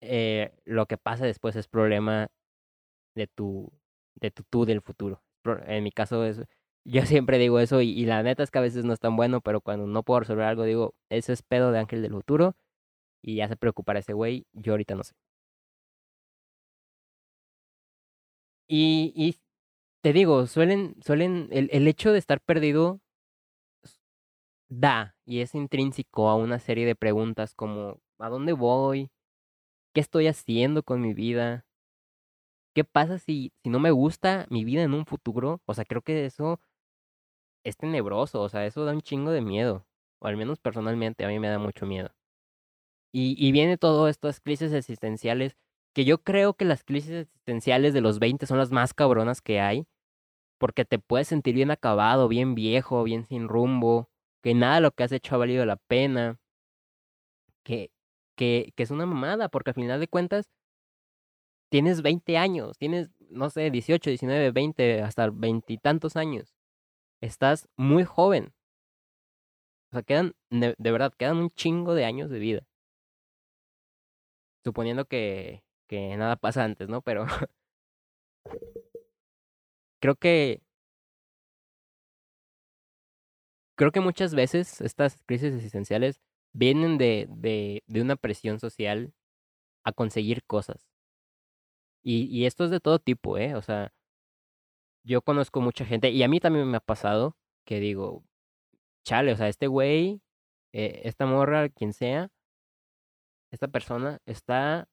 Eh, 0.00 0.50
lo 0.64 0.86
que 0.86 0.96
pasa 0.96 1.26
después 1.26 1.54
es 1.56 1.68
problema 1.68 2.28
de 3.14 3.26
tu, 3.26 3.70
de 4.14 4.30
tu 4.30 4.42
tú 4.44 4.64
del 4.64 4.80
futuro. 4.80 5.22
En 5.66 5.84
mi 5.84 5.92
caso 5.92 6.24
es, 6.24 6.42
yo 6.86 7.04
siempre 7.04 7.36
digo 7.36 7.60
eso 7.60 7.82
y, 7.82 8.06
la 8.06 8.22
neta 8.22 8.42
es 8.42 8.50
que 8.50 8.58
a 8.58 8.62
veces 8.62 8.86
no 8.86 8.94
es 8.94 9.00
tan 9.00 9.16
bueno, 9.16 9.42
pero 9.42 9.60
cuando 9.60 9.86
no 9.86 10.02
puedo 10.02 10.20
resolver 10.20 10.46
algo 10.46 10.64
digo, 10.64 10.94
ese 11.10 11.34
es 11.34 11.42
pedo 11.42 11.72
de 11.72 11.80
ángel 11.80 12.00
del 12.00 12.12
futuro 12.12 12.56
y 13.22 13.36
ya 13.36 13.48
se 13.48 13.56
preocupará 13.56 14.00
ese 14.00 14.14
güey, 14.14 14.46
yo 14.54 14.72
ahorita 14.72 14.94
no 14.94 15.04
sé. 15.04 15.14
Y 18.68 19.12
te 20.02 20.12
digo, 20.12 20.46
suelen, 20.46 20.96
suelen, 21.02 21.48
el, 21.52 21.68
el 21.72 21.88
hecho 21.88 22.12
de 22.12 22.18
estar 22.18 22.40
perdido 22.40 23.00
da 24.70 25.16
y 25.26 25.40
es 25.40 25.54
intrínseco 25.54 26.28
a 26.28 26.36
una 26.36 26.58
serie 26.58 26.86
de 26.86 26.94
preguntas 26.94 27.54
como 27.54 28.00
¿a 28.18 28.28
dónde 28.28 28.52
voy? 28.52 29.10
¿Qué 29.94 30.00
estoy 30.00 30.28
haciendo 30.28 30.82
con 30.82 31.00
mi 31.00 31.14
vida? 31.14 31.66
¿Qué 32.74 32.84
pasa 32.84 33.18
si, 33.18 33.52
si 33.62 33.70
no 33.70 33.80
me 33.80 33.90
gusta 33.90 34.46
mi 34.50 34.64
vida 34.64 34.82
en 34.82 34.94
un 34.94 35.04
futuro? 35.06 35.60
O 35.66 35.74
sea, 35.74 35.84
creo 35.84 36.02
que 36.02 36.24
eso 36.26 36.60
es 37.64 37.76
tenebroso, 37.76 38.42
o 38.42 38.48
sea, 38.50 38.66
eso 38.66 38.84
da 38.84 38.92
un 38.92 39.00
chingo 39.00 39.30
de 39.30 39.40
miedo. 39.40 39.86
O 40.20 40.26
al 40.26 40.36
menos 40.36 40.58
personalmente 40.60 41.24
a 41.24 41.28
mí 41.28 41.38
me 41.38 41.48
da 41.48 41.58
mucho 41.58 41.86
miedo. 41.86 42.10
Y, 43.12 43.34
y 43.38 43.52
viene 43.52 43.76
todo 43.76 44.08
estas 44.08 44.40
crisis 44.40 44.72
existenciales, 44.72 45.56
que 45.94 46.04
yo 46.04 46.22
creo 46.22 46.54
que 46.54 46.64
las 46.64 46.84
crisis 46.84 47.10
existenciales 47.12 47.94
de 47.94 48.00
los 48.00 48.18
20 48.18 48.46
son 48.46 48.58
las 48.58 48.70
más 48.70 48.94
cabronas 48.94 49.40
que 49.42 49.60
hay, 49.60 49.86
porque 50.58 50.84
te 50.84 50.98
puedes 50.98 51.28
sentir 51.28 51.54
bien 51.54 51.70
acabado, 51.70 52.28
bien 52.28 52.54
viejo, 52.54 53.02
bien 53.04 53.26
sin 53.26 53.48
rumbo, 53.48 54.10
que 54.42 54.54
nada 54.54 54.76
de 54.76 54.80
lo 54.82 54.92
que 54.92 55.04
has 55.04 55.12
hecho 55.12 55.34
ha 55.34 55.38
valido 55.38 55.64
la 55.66 55.76
pena, 55.76 56.38
que, 57.64 57.90
que, 58.36 58.72
que 58.76 58.82
es 58.82 58.90
una 58.90 59.06
mamada, 59.06 59.48
porque 59.48 59.70
al 59.70 59.74
final 59.74 60.00
de 60.00 60.08
cuentas 60.08 60.50
tienes 61.70 62.02
20 62.02 62.36
años, 62.36 62.76
tienes, 62.78 63.10
no 63.30 63.50
sé, 63.50 63.70
18, 63.70 64.10
19, 64.10 64.50
20, 64.50 65.02
hasta 65.02 65.30
veintitantos 65.30 66.16
años. 66.16 66.54
Estás 67.20 67.68
muy 67.76 68.04
joven. 68.04 68.52
O 69.92 69.96
sea, 69.96 70.02
quedan, 70.02 70.34
de, 70.50 70.74
de, 70.78 70.92
verdad, 70.92 71.12
quedan 71.16 71.38
un 71.38 71.50
chingo 71.50 71.94
de 71.94 72.04
años 72.04 72.30
de 72.30 72.38
vida. 72.38 72.62
Suponiendo 74.64 75.04
que, 75.06 75.62
que 75.90 76.16
nada 76.16 76.36
pasa 76.36 76.62
antes, 76.62 76.88
¿no? 76.88 77.02
Pero 77.02 77.26
creo 80.00 80.14
que 80.14 80.62
creo 83.76 83.90
que 83.90 84.00
muchas 84.00 84.34
veces 84.34 84.80
estas 84.82 85.20
crisis 85.26 85.52
existenciales 85.52 86.20
vienen 86.52 86.96
de, 86.96 87.26
de, 87.30 87.82
de 87.88 88.02
una 88.02 88.14
presión 88.14 88.60
social 88.60 89.12
a 89.84 89.92
conseguir 89.92 90.44
cosas. 90.44 90.88
Y, 92.04 92.26
y 92.26 92.46
esto 92.46 92.64
es 92.64 92.70
de 92.70 92.78
todo 92.80 93.00
tipo, 93.00 93.36
¿eh? 93.36 93.56
O 93.56 93.62
sea, 93.62 93.92
yo 95.04 95.22
conozco 95.22 95.60
mucha 95.60 95.84
gente, 95.84 96.10
y 96.10 96.22
a 96.22 96.28
mí 96.28 96.38
también 96.40 96.70
me 96.70 96.76
ha 96.76 96.80
pasado, 96.80 97.36
que 97.64 97.80
digo, 97.80 98.24
chale, 99.04 99.32
o 99.32 99.36
sea, 99.36 99.48
este 99.48 99.66
güey, 99.66 100.22
eh, 100.72 101.02
esta 101.04 101.26
morra, 101.26 101.68
quien 101.68 101.92
sea, 101.94 102.30
esta 103.50 103.68
persona 103.68 104.20
está 104.26 104.89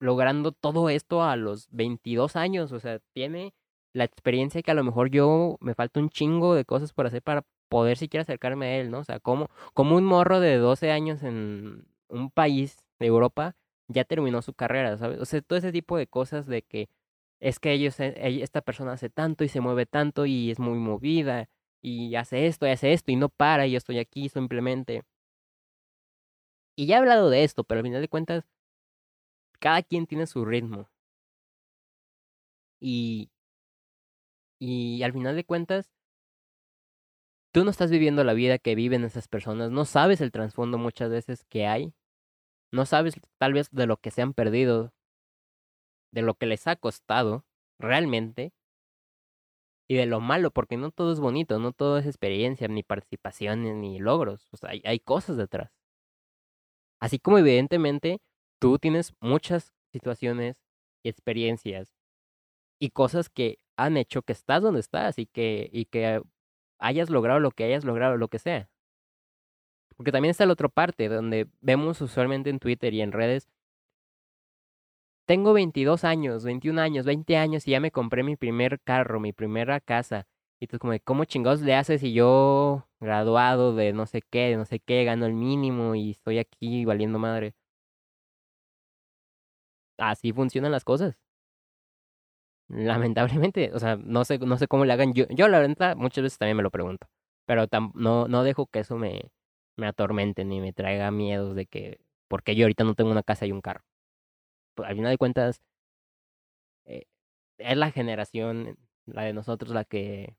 logrando 0.00 0.52
todo 0.52 0.88
esto 0.90 1.22
a 1.22 1.36
los 1.36 1.68
22 1.70 2.36
años, 2.36 2.72
o 2.72 2.80
sea, 2.80 3.00
tiene 3.12 3.54
la 3.92 4.04
experiencia 4.04 4.62
que 4.62 4.70
a 4.70 4.74
lo 4.74 4.84
mejor 4.84 5.10
yo 5.10 5.56
me 5.60 5.74
falta 5.74 6.00
un 6.00 6.10
chingo 6.10 6.54
de 6.54 6.64
cosas 6.64 6.92
por 6.92 7.06
hacer 7.06 7.22
para 7.22 7.44
poder 7.68 7.96
siquiera 7.96 8.22
acercarme 8.22 8.66
a 8.66 8.76
él, 8.78 8.90
¿no? 8.90 8.98
O 9.00 9.04
sea, 9.04 9.20
como, 9.20 9.48
como 9.74 9.96
un 9.96 10.04
morro 10.04 10.40
de 10.40 10.56
12 10.58 10.90
años 10.90 11.22
en 11.22 11.86
un 12.08 12.30
país 12.30 12.84
de 12.98 13.06
Europa 13.06 13.56
ya 13.88 14.04
terminó 14.04 14.42
su 14.42 14.54
carrera, 14.54 14.96
¿sabes? 14.98 15.20
O 15.20 15.24
sea, 15.24 15.40
todo 15.42 15.58
ese 15.58 15.72
tipo 15.72 15.96
de 15.96 16.06
cosas 16.06 16.46
de 16.46 16.62
que 16.62 16.88
es 17.40 17.58
que 17.60 17.72
ellos, 17.72 17.96
esta 18.00 18.62
persona 18.62 18.92
hace 18.92 19.10
tanto 19.10 19.44
y 19.44 19.48
se 19.48 19.60
mueve 19.60 19.86
tanto 19.86 20.26
y 20.26 20.50
es 20.50 20.58
muy 20.58 20.78
movida 20.78 21.48
y 21.82 22.14
hace 22.16 22.46
esto 22.46 22.66
y 22.66 22.70
hace 22.70 22.92
esto 22.92 23.12
y 23.12 23.16
no 23.16 23.28
para 23.28 23.66
y 23.66 23.72
yo 23.72 23.78
estoy 23.78 23.98
aquí 23.98 24.28
simplemente. 24.28 25.04
Y 26.76 26.86
ya 26.86 26.96
he 26.96 26.98
hablado 26.98 27.30
de 27.30 27.44
esto, 27.44 27.64
pero 27.64 27.78
al 27.80 27.84
final 27.86 28.02
de 28.02 28.08
cuentas, 28.08 28.44
cada 29.56 29.82
quien 29.82 30.06
tiene 30.06 30.26
su 30.26 30.44
ritmo. 30.44 30.88
Y, 32.80 33.30
y 34.58 35.02
al 35.02 35.12
final 35.12 35.36
de 35.36 35.44
cuentas, 35.44 35.90
tú 37.52 37.64
no 37.64 37.70
estás 37.70 37.90
viviendo 37.90 38.22
la 38.24 38.34
vida 38.34 38.58
que 38.58 38.74
viven 38.74 39.04
esas 39.04 39.28
personas, 39.28 39.70
no 39.70 39.84
sabes 39.84 40.20
el 40.20 40.32
trasfondo 40.32 40.78
muchas 40.78 41.10
veces 41.10 41.44
que 41.44 41.66
hay 41.66 41.94
no 42.72 42.86
sabes 42.86 43.14
tal 43.38 43.52
vez 43.52 43.70
de 43.70 43.86
lo 43.86 43.96
que 43.96 44.10
se 44.10 44.22
han 44.22 44.34
perdido, 44.34 44.92
de 46.12 46.22
lo 46.22 46.34
que 46.34 46.46
les 46.46 46.66
ha 46.66 46.76
costado 46.76 47.44
realmente 47.78 48.52
y 49.88 49.96
de 49.96 50.06
lo 50.06 50.20
malo, 50.20 50.50
porque 50.50 50.76
no 50.76 50.90
todo 50.90 51.12
es 51.12 51.20
bonito, 51.20 51.58
no 51.58 51.72
todo 51.72 51.98
es 51.98 52.06
experiencia, 52.06 52.68
ni 52.68 52.82
participaciones, 52.82 53.76
ni 53.76 53.98
logros, 53.98 54.48
o 54.52 54.56
sea, 54.56 54.70
hay, 54.70 54.82
hay 54.84 54.98
cosas 55.00 55.36
detrás. 55.36 55.70
Así 57.00 57.18
como 57.18 57.38
evidentemente 57.38 58.20
tú 58.58 58.78
tienes 58.78 59.14
muchas 59.20 59.74
situaciones 59.92 60.62
y 61.02 61.08
experiencias 61.08 61.94
y 62.78 62.90
cosas 62.90 63.28
que 63.28 63.58
han 63.76 63.96
hecho 63.96 64.22
que 64.22 64.32
estás 64.32 64.62
donde 64.62 64.80
estás 64.80 65.18
y 65.18 65.26
que, 65.26 65.68
y 65.72 65.86
que 65.86 66.22
hayas 66.78 67.10
logrado 67.10 67.40
lo 67.40 67.50
que 67.50 67.64
hayas 67.64 67.84
logrado, 67.84 68.16
lo 68.16 68.28
que 68.28 68.38
sea. 68.38 68.68
Porque 69.96 70.12
también 70.12 70.30
está 70.30 70.46
la 70.46 70.52
otra 70.52 70.68
parte, 70.68 71.08
donde 71.08 71.48
vemos 71.60 72.00
usualmente 72.00 72.50
en 72.50 72.58
Twitter 72.58 72.92
y 72.92 73.00
en 73.00 73.12
redes. 73.12 73.48
Tengo 75.26 75.52
22 75.54 76.04
años, 76.04 76.44
21 76.44 76.80
años, 76.80 77.04
20 77.04 77.36
años 77.36 77.66
y 77.66 77.72
ya 77.72 77.80
me 77.80 77.90
compré 77.90 78.22
mi 78.22 78.36
primer 78.36 78.80
carro, 78.80 79.18
mi 79.20 79.32
primera 79.32 79.80
casa. 79.80 80.26
Y 80.60 80.68
tú 80.68 80.78
como, 80.78 80.94
¿cómo 81.04 81.24
chingados 81.24 81.62
le 81.62 81.74
haces 81.74 82.00
si 82.00 82.12
yo, 82.12 82.88
graduado 83.00 83.74
de 83.74 83.92
no 83.92 84.06
sé 84.06 84.22
qué, 84.22 84.50
de 84.50 84.56
no 84.56 84.64
sé 84.64 84.80
qué, 84.80 85.04
gano 85.04 85.26
el 85.26 85.34
mínimo 85.34 85.94
y 85.94 86.12
estoy 86.12 86.38
aquí 86.38 86.84
valiendo 86.84 87.18
madre? 87.18 87.54
Así 89.98 90.32
funcionan 90.32 90.72
las 90.72 90.84
cosas. 90.84 91.16
Lamentablemente, 92.68 93.70
o 93.74 93.78
sea, 93.78 93.96
no 93.96 94.24
sé, 94.24 94.38
no 94.38 94.58
sé 94.58 94.66
cómo 94.66 94.84
le 94.84 94.92
hagan. 94.92 95.12
Yo, 95.14 95.26
yo 95.30 95.46
la 95.48 95.60
verdad, 95.60 95.96
muchas 95.96 96.22
veces 96.22 96.38
también 96.38 96.56
me 96.56 96.62
lo 96.64 96.70
pregunto. 96.70 97.06
Pero 97.46 97.66
no, 97.94 98.26
no 98.28 98.42
dejo 98.42 98.66
que 98.66 98.80
eso 98.80 98.96
me, 98.96 99.30
me 99.76 99.86
atormenten 99.86 100.48
ni 100.48 100.60
me 100.60 100.72
traiga 100.72 101.10
miedos 101.12 101.54
de 101.54 101.66
que, 101.66 102.00
porque 102.28 102.56
yo 102.56 102.64
ahorita 102.64 102.82
no 102.84 102.94
tengo 102.94 103.10
una 103.12 103.22
casa 103.22 103.46
y 103.46 103.52
un 103.52 103.60
carro. 103.60 103.82
Pues, 104.74 104.88
al 104.88 104.96
final 104.96 105.12
de 105.12 105.18
cuentas, 105.18 105.60
eh, 106.84 107.04
es 107.58 107.76
la 107.76 107.90
generación, 107.92 108.78
la 109.06 109.22
de 109.24 109.32
nosotros, 109.34 109.72
la 109.72 109.84
que 109.84 110.36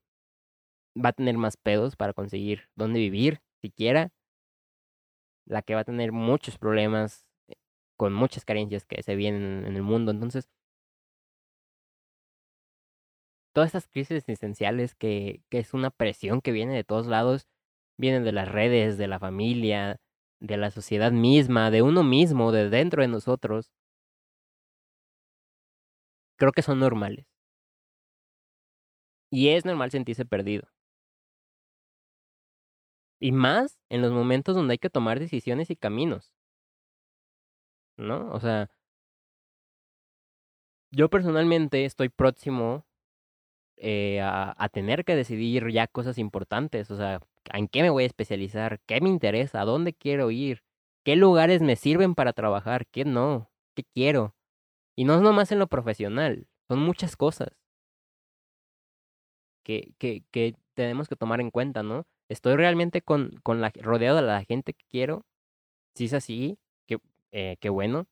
va 0.96 1.10
a 1.10 1.12
tener 1.14 1.38
más 1.38 1.56
pedos 1.56 1.96
para 1.96 2.12
conseguir 2.12 2.68
dónde 2.74 3.00
vivir, 3.00 3.40
siquiera. 3.62 4.10
La 5.46 5.62
que 5.62 5.74
va 5.74 5.80
a 5.80 5.84
tener 5.84 6.12
muchos 6.12 6.58
problemas 6.58 7.26
con 7.98 8.14
muchas 8.14 8.46
carencias 8.46 8.86
que 8.86 9.02
se 9.04 9.16
vienen 9.16 9.66
en 9.66 9.76
el 9.76 9.82
mundo. 9.82 10.12
Entonces, 10.12 10.50
todas 13.54 13.68
estas 13.68 13.88
crisis 13.88 14.12
existenciales 14.18 14.94
que, 14.94 15.42
que 15.50 15.58
es 15.58 15.74
una 15.74 15.90
presión 15.90 16.40
que 16.40 16.52
viene 16.52 16.74
de 16.74 16.84
todos 16.84 17.06
lados, 17.06 17.46
vienen 17.98 18.24
de 18.24 18.32
las 18.32 18.48
redes, 18.48 18.98
de 18.98 19.08
la 19.08 19.18
familia, 19.18 19.98
de 20.40 20.56
la 20.56 20.70
sociedad 20.70 21.12
misma, 21.12 21.70
de 21.70 21.82
uno 21.82 22.04
mismo, 22.04 22.52
de 22.52 22.70
dentro 22.70 23.02
de 23.02 23.08
nosotros, 23.08 23.70
creo 26.36 26.52
que 26.52 26.62
son 26.62 26.78
normales. 26.80 27.26
Y 29.30 29.48
es 29.48 29.64
normal 29.64 29.90
sentirse 29.90 30.26
perdido. 30.26 30.68
Y 33.20 33.30
más 33.30 33.78
en 33.90 34.02
los 34.02 34.10
momentos 34.10 34.56
donde 34.56 34.72
hay 34.72 34.78
que 34.78 34.90
tomar 34.90 35.20
decisiones 35.20 35.70
y 35.70 35.76
caminos. 35.76 36.32
¿No? 37.98 38.30
O 38.32 38.40
sea, 38.40 38.70
yo 40.90 41.08
personalmente 41.10 41.84
estoy 41.84 42.08
próximo 42.08 42.86
eh, 43.76 44.20
a, 44.20 44.54
a, 44.56 44.68
tener 44.68 45.04
que 45.04 45.16
decidir 45.16 45.68
ya 45.70 45.86
cosas 45.86 46.18
importantes. 46.18 46.90
O 46.90 46.96
sea, 46.96 47.20
¿en 47.52 47.68
qué 47.68 47.82
me 47.82 47.90
voy 47.90 48.04
a 48.04 48.06
especializar? 48.06 48.80
¿Qué 48.86 49.00
me 49.00 49.08
interesa? 49.08 49.60
¿A 49.60 49.64
dónde 49.64 49.92
quiero 49.94 50.30
ir? 50.30 50.62
¿Qué 51.04 51.16
lugares 51.16 51.62
me 51.62 51.76
sirven 51.76 52.14
para 52.14 52.32
trabajar? 52.32 52.86
¿Qué 52.86 53.04
no? 53.04 53.50
¿Qué 53.74 53.84
quiero? 53.84 54.34
Y 54.96 55.04
no 55.04 55.14
es 55.14 55.22
nomás 55.22 55.52
en 55.52 55.60
lo 55.60 55.68
profesional, 55.68 56.48
son 56.68 56.80
muchas 56.80 57.16
cosas 57.16 57.50
que, 59.64 59.94
que, 59.98 60.24
que 60.30 60.56
tenemos 60.74 61.08
que 61.08 61.16
tomar 61.16 61.40
en 61.40 61.50
cuenta, 61.50 61.82
¿no? 61.82 62.06
Estoy 62.28 62.56
realmente 62.56 63.02
con, 63.02 63.38
con 63.42 63.60
la, 63.60 63.70
rodeado 63.76 64.16
de 64.16 64.22
la 64.22 64.44
gente 64.44 64.72
que 64.74 64.84
quiero. 64.88 65.26
Si 65.94 66.06
es 66.06 66.14
así, 66.14 66.58
eh, 67.32 67.56
qué 67.60 67.68
bueno. 67.70 68.06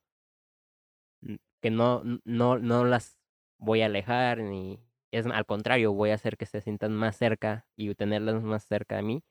Que 1.61 1.71
no, 1.71 2.03
no, 2.25 2.59
no 2.59 2.85
las 2.85 3.19
voy 3.59 3.83
a 3.83 3.87
alejar, 3.87 4.39
ni 4.39 4.81
es 5.11 5.27
al 5.27 5.47
contrario, 5.47 5.93
voy 5.93 6.11
a 6.11 6.15
hacer 6.15 6.37
que 6.37 6.47
se 6.47 6.61
sientan 6.61 6.93
más 6.95 7.17
cerca 7.17 7.67
y 7.77 7.95
tenerlas 7.95 8.43
más 8.43 8.65
cerca 8.65 8.97
de 8.97 9.03
mí. 9.03 9.23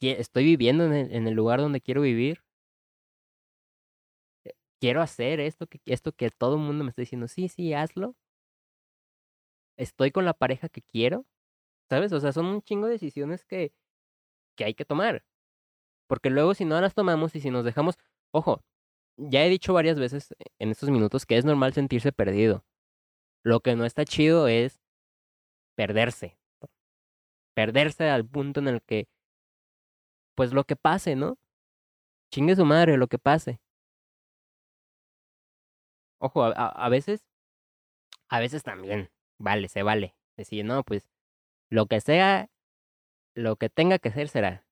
Estoy 0.00 0.44
viviendo 0.44 0.84
en 0.84 1.26
el, 1.26 1.34
lugar 1.34 1.60
donde 1.60 1.80
quiero 1.82 2.00
vivir. 2.02 2.42
Eh, 4.44 4.52
quiero 4.80 5.02
hacer 5.02 5.40
esto 5.40 5.66
que, 5.66 5.80
esto 5.86 6.12
que 6.12 6.30
todo 6.30 6.54
el 6.56 6.62
mundo 6.62 6.84
me 6.84 6.90
está 6.90 7.02
diciendo, 7.02 7.28
sí, 7.28 7.48
sí, 7.48 7.74
hazlo 7.74 8.16
estoy 9.76 10.10
con 10.12 10.24
la 10.24 10.34
pareja 10.34 10.68
que 10.68 10.82
quiero, 10.82 11.26
¿sabes? 11.90 12.12
O 12.12 12.20
sea, 12.20 12.32
son 12.32 12.46
un 12.46 12.62
chingo 12.62 12.86
de 12.86 12.94
decisiones 12.94 13.44
que, 13.44 13.72
que 14.56 14.64
hay 14.64 14.74
que 14.74 14.84
tomar. 14.84 15.24
Porque 16.06 16.30
luego 16.30 16.54
si 16.54 16.64
no 16.64 16.80
las 16.80 16.94
tomamos 16.94 17.34
y 17.34 17.40
si 17.40 17.50
nos 17.50 17.64
dejamos, 17.64 17.96
ojo, 18.32 18.62
ya 19.16 19.44
he 19.44 19.48
dicho 19.48 19.72
varias 19.72 19.98
veces 19.98 20.34
en 20.58 20.70
estos 20.70 20.90
minutos 20.90 21.26
que 21.26 21.36
es 21.38 21.44
normal 21.44 21.72
sentirse 21.72 22.12
perdido. 22.12 22.64
Lo 23.44 23.60
que 23.60 23.76
no 23.76 23.84
está 23.84 24.04
chido 24.04 24.48
es 24.48 24.82
perderse. 25.76 26.38
Perderse 27.54 28.08
al 28.10 28.26
punto 28.26 28.60
en 28.60 28.68
el 28.68 28.82
que, 28.82 29.08
pues 30.34 30.52
lo 30.52 30.64
que 30.64 30.76
pase, 30.76 31.16
¿no? 31.16 31.38
Chingue 32.30 32.56
su 32.56 32.64
madre, 32.64 32.96
lo 32.96 33.08
que 33.08 33.18
pase. 33.18 33.60
Ojo, 36.20 36.44
a, 36.44 36.50
a 36.50 36.88
veces, 36.88 37.24
a 38.28 38.40
veces 38.40 38.62
también 38.62 39.10
vale, 39.38 39.68
se 39.68 39.82
vale. 39.82 40.16
Decir, 40.36 40.64
no, 40.64 40.82
pues 40.82 41.08
lo 41.70 41.86
que 41.86 42.00
sea, 42.00 42.50
lo 43.34 43.56
que 43.56 43.70
tenga 43.70 43.98
que 43.98 44.10
ser 44.12 44.28
será. 44.28 44.65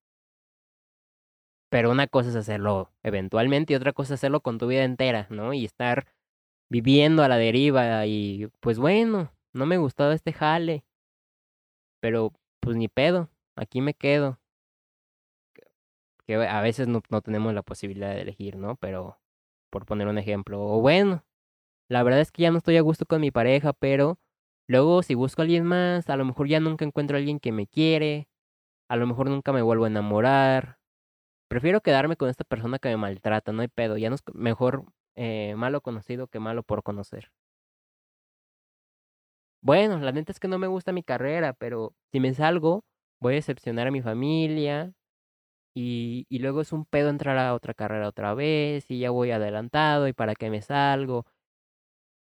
Pero 1.75 1.91
una 1.91 2.07
cosa 2.07 2.29
es 2.29 2.37
hacerlo 2.37 2.93
eventualmente 3.03 3.73
y 3.73 3.77
otra 3.77 3.93
cosa 3.93 4.15
es 4.15 4.21
hacerlo 4.21 4.43
con 4.43 4.59
tu 4.59 4.69
vida 4.69 4.85
entera, 4.85 5.27
¿no? 5.31 5.53
Y 5.55 5.65
estar 5.65 6.07
viviendo 6.71 7.25
a 7.25 7.29
la 7.29 7.37
deriva 7.37 8.07
y 8.07 8.47
pues 8.61 8.79
bueno, 8.79 9.33
no 9.53 9.67
me 9.67 9.77
gustó 9.77 10.13
este 10.13 10.33
jale. 10.33 10.85
Pero 12.01 12.33
pues 12.61 12.77
ni 12.77 12.87
pedo, 12.87 13.29
aquí 13.57 13.81
me 13.81 13.93
quedo. 13.93 14.39
Que 16.29 16.37
a 16.37 16.61
veces 16.61 16.87
no, 16.87 17.03
no 17.11 17.23
tenemos 17.23 17.53
la 17.53 17.63
posibilidad 17.65 18.15
de 18.15 18.21
elegir, 18.21 18.55
¿no? 18.55 18.77
Pero 18.77 19.19
por 19.69 19.85
poner 19.85 20.07
un 20.07 20.19
ejemplo, 20.19 20.63
o 20.63 20.81
bueno, 20.81 21.25
la 21.89 22.05
verdad 22.05 22.21
es 22.21 22.31
que 22.31 22.43
ya 22.43 22.53
no 22.53 22.59
estoy 22.59 22.77
a 22.77 22.83
gusto 22.83 23.05
con 23.05 23.21
mi 23.21 23.33
pareja, 23.33 23.73
pero 23.73 24.21
Luego, 24.69 25.03
si 25.03 25.15
busco 25.17 25.43
a 25.43 25.45
alguien 25.45 25.65
más, 25.65 26.09
a 26.09 26.17
lo 26.17 26.25
mejor 26.25 26.47
ya 26.47 26.61
nunca 26.61 26.85
encuentro 26.85 27.17
a 27.17 27.19
alguien 27.19 27.41
que 27.41 27.51
me 27.51 27.67
quiere, 27.67 28.29
a 28.89 28.97
lo 28.97 29.09
mejor 29.09 29.29
nunca 29.29 29.53
me 29.53 29.63
vuelvo 29.63 29.87
a 29.87 29.89
enamorar. 29.89 30.79
Prefiero 31.49 31.81
quedarme 31.81 32.17
con 32.17 32.29
esta 32.29 32.45
persona 32.45 32.79
que 32.79 32.89
me 32.89 32.97
maltrata, 32.97 33.53
no 33.53 33.63
hay 33.63 33.69
pedo. 33.69 33.97
Ya 33.97 34.09
no 34.11 34.17
es 34.17 34.23
mejor 34.35 34.85
eh, 35.17 35.55
malo 35.57 35.81
conocido 35.81 36.27
que 36.29 36.41
malo 36.41 36.63
por 36.63 36.83
conocer. 36.83 37.31
Bueno, 39.63 39.99
la 39.99 40.13
neta 40.13 40.31
es 40.33 40.39
que 40.41 40.49
no 40.49 40.59
me 40.59 40.67
gusta 40.67 40.93
mi 40.93 41.03
carrera, 41.03 41.55
pero 41.55 41.95
si 42.13 42.21
me 42.21 42.35
salgo, 42.35 42.85
voy 43.21 43.35
a 43.35 43.37
decepcionar 43.37 43.87
a 43.89 43.91
mi 43.91 44.03
familia. 44.03 44.93
Y, 45.75 46.27
y 46.29 46.39
luego 46.41 46.61
es 46.63 46.73
un 46.73 46.85
pedo 46.87 47.11
entrar 47.11 47.39
a 47.39 47.55
otra 47.55 47.75
carrera 47.75 48.09
otra 48.09 48.35
vez, 48.35 48.91
y 48.91 49.01
ya 49.01 49.11
voy 49.11 49.33
adelantado, 49.33 50.09
y 50.09 50.13
para 50.13 50.35
qué 50.35 50.51
me 50.51 50.63
salgo. 50.63 51.27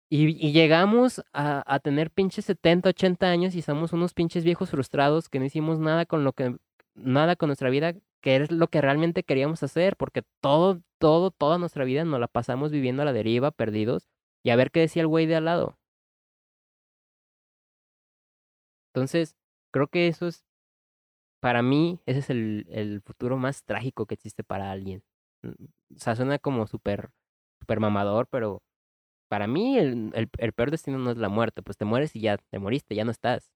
Y, 0.09 0.51
llegamos 0.53 1.21
a, 1.33 1.63
a, 1.65 1.79
tener 1.79 2.11
pinches 2.11 2.45
70, 2.45 2.89
80 2.89 3.27
años 3.27 3.55
y 3.55 3.61
somos 3.61 3.91
unos 3.91 4.13
pinches 4.13 4.45
viejos 4.45 4.69
frustrados 4.69 5.27
que 5.27 5.39
no 5.39 5.45
hicimos 5.45 5.79
nada 5.79 6.05
con 6.05 6.23
lo 6.23 6.31
que, 6.31 6.55
nada 6.95 7.35
con 7.35 7.47
nuestra 7.47 7.69
vida, 7.69 7.93
que 8.21 8.37
es 8.37 8.51
lo 8.51 8.67
que 8.69 8.81
realmente 8.81 9.23
queríamos 9.23 9.63
hacer, 9.63 9.95
porque 9.97 10.23
todo, 10.41 10.81
todo, 10.99 11.31
toda 11.31 11.57
nuestra 11.57 11.85
vida 11.85 12.03
nos 12.05 12.19
la 12.19 12.27
pasamos 12.27 12.71
viviendo 12.71 13.01
a 13.03 13.05
la 13.05 13.13
deriva, 13.13 13.51
perdidos, 13.51 14.09
y 14.43 14.49
a 14.51 14.55
ver 14.55 14.71
qué 14.71 14.81
decía 14.81 15.01
el 15.01 15.07
güey 15.07 15.25
de 15.25 15.35
al 15.35 15.45
lado. 15.45 15.77
Entonces, 18.93 19.35
creo 19.71 19.87
que 19.87 20.07
eso 20.07 20.27
es, 20.27 20.43
para 21.39 21.61
mí, 21.61 21.99
ese 22.05 22.19
es 22.19 22.29
el, 22.29 22.65
el 22.69 23.01
futuro 23.01 23.37
más 23.37 23.63
trágico 23.63 24.05
que 24.05 24.15
existe 24.15 24.43
para 24.43 24.71
alguien. 24.71 25.03
Mm, 25.43 25.65
o 25.95 25.99
sea, 25.99 26.15
suena 26.15 26.39
como 26.39 26.67
súper, 26.67 27.11
súper 27.59 27.79
mamador, 27.79 28.27
pero 28.29 28.63
para 29.29 29.47
mí 29.47 29.77
el, 29.77 30.11
el, 30.15 30.29
el, 30.37 30.53
peor 30.53 30.71
destino 30.71 30.97
no 30.99 31.11
es 31.11 31.17
la 31.17 31.29
muerte, 31.29 31.61
pues 31.63 31.77
te 31.77 31.85
mueres 31.85 32.15
y 32.15 32.21
ya 32.21 32.37
te 32.37 32.59
moriste, 32.59 32.95
ya 32.95 33.05
no 33.05 33.11
estás. 33.11 33.51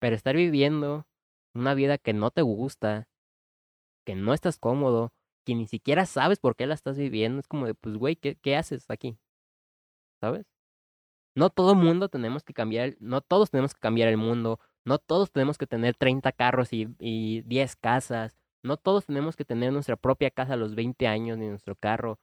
Pero 0.00 0.16
estar 0.16 0.36
viviendo 0.36 1.06
una 1.54 1.74
vida 1.74 1.98
que 1.98 2.12
no 2.12 2.30
te 2.30 2.42
gusta, 2.42 3.08
que 4.06 4.14
no 4.14 4.32
estás 4.34 4.58
cómodo, 4.58 5.12
que 5.44 5.54
ni 5.54 5.66
siquiera 5.66 6.06
sabes 6.06 6.38
por 6.40 6.56
qué 6.56 6.66
la 6.66 6.74
estás 6.74 6.96
viviendo, 6.98 7.40
es 7.40 7.48
como 7.48 7.66
de, 7.66 7.74
pues, 7.74 7.96
güey, 7.96 8.16
¿qué, 8.16 8.36
¿qué 8.36 8.56
haces 8.56 8.90
aquí? 8.90 9.18
¿Sabes? 10.20 10.46
No 11.34 11.50
todo 11.50 11.74
mundo 11.74 12.08
tenemos 12.08 12.44
que 12.44 12.54
cambiar, 12.54 12.96
no 13.00 13.20
todos 13.20 13.50
tenemos 13.50 13.74
que 13.74 13.80
cambiar 13.80 14.08
el 14.08 14.16
mundo, 14.16 14.60
no 14.84 14.98
todos 14.98 15.30
tenemos 15.32 15.58
que 15.58 15.66
tener 15.66 15.96
30 15.96 16.32
carros 16.32 16.72
y, 16.72 16.88
y 16.98 17.42
10 17.42 17.76
casas, 17.76 18.38
no 18.62 18.76
todos 18.78 19.06
tenemos 19.06 19.36
que 19.36 19.44
tener 19.44 19.72
nuestra 19.72 19.96
propia 19.96 20.30
casa 20.30 20.54
a 20.54 20.56
los 20.56 20.74
20 20.74 21.06
años 21.06 21.38
ni 21.38 21.48
nuestro 21.48 21.76
carro 21.76 22.18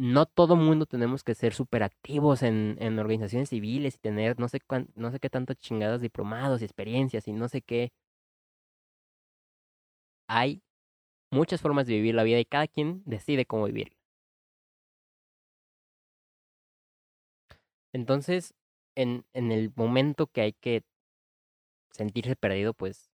no 0.00 0.24
todo 0.24 0.56
mundo 0.56 0.86
tenemos 0.86 1.22
que 1.22 1.34
ser 1.34 1.52
súper 1.52 1.82
activos 1.82 2.42
en, 2.42 2.98
organizaciones 2.98 3.50
civiles 3.50 3.96
y 3.96 3.98
tener 3.98 4.40
no 4.40 4.48
sé, 4.48 4.60
no 4.94 5.10
sé 5.10 5.20
qué 5.20 5.28
tantas 5.28 5.58
chingadas 5.58 6.00
diplomados 6.00 6.62
y 6.62 6.64
experiencias 6.64 7.28
y 7.28 7.32
no 7.34 7.48
sé 7.48 7.60
qué. 7.60 7.92
Hay 10.30 10.62
muchas 11.32 11.60
formas 11.62 11.86
de 11.86 11.94
vivir 11.94 12.14
la 12.14 12.24
vida 12.24 12.40
y 12.40 12.46
cada 12.46 12.68
quien 12.68 13.02
decide 13.06 13.46
cómo 13.46 13.66
vivirla. 13.66 13.96
Entonces, 17.92 18.54
en, 18.96 19.24
en 19.32 19.52
el 19.52 19.72
momento 19.76 20.26
que 20.26 20.40
hay 20.42 20.52
que 20.52 20.82
sentirse 21.92 22.34
perdido, 22.34 22.74
pues 22.74 23.12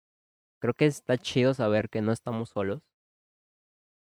creo 0.59 0.73
que 0.75 0.85
está 0.87 1.17
chido 1.17 1.53
saber 1.53 1.89
que 1.89 2.01
no 2.01 2.11
estamos 2.13 2.49
solos 2.49 2.83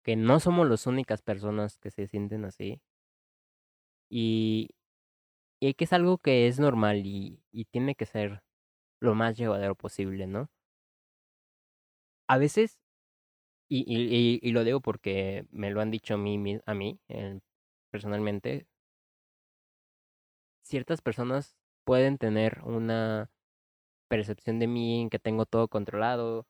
que 0.04 0.14
no 0.14 0.38
somos 0.38 0.68
las 0.68 0.86
únicas 0.86 1.22
personas 1.22 1.76
que 1.78 1.90
se 1.90 2.06
sienten 2.06 2.44
así. 2.44 2.80
Y, 4.10 4.68
y 5.60 5.74
que 5.74 5.84
es 5.84 5.92
algo 5.92 6.18
que 6.18 6.48
es 6.48 6.60
normal 6.60 7.06
y, 7.06 7.42
y 7.52 7.66
tiene 7.66 7.94
que 7.96 8.06
ser 8.06 8.42
lo 9.00 9.14
más 9.16 9.36
llevadero 9.38 9.74
posible, 9.76 10.26
¿no? 10.28 10.50
A 12.32 12.38
veces, 12.38 12.78
y, 13.68 14.50
lo 14.52 14.64
digo 14.64 14.80
porque 14.80 15.46
me 15.50 15.70
lo 15.70 15.82
han 15.82 15.90
dicho 15.90 16.14
a 16.14 16.16
mí, 16.16 16.58
a 16.64 16.74
mí 16.74 16.98
personalmente, 17.90 18.66
ciertas 20.62 21.02
personas 21.02 21.54
pueden 21.84 22.16
tener 22.16 22.62
una 22.64 23.30
percepción 24.08 24.58
de 24.60 24.66
mí 24.66 25.02
en 25.02 25.10
que 25.10 25.18
tengo 25.18 25.44
todo 25.46 25.68
controlado, 25.68 26.46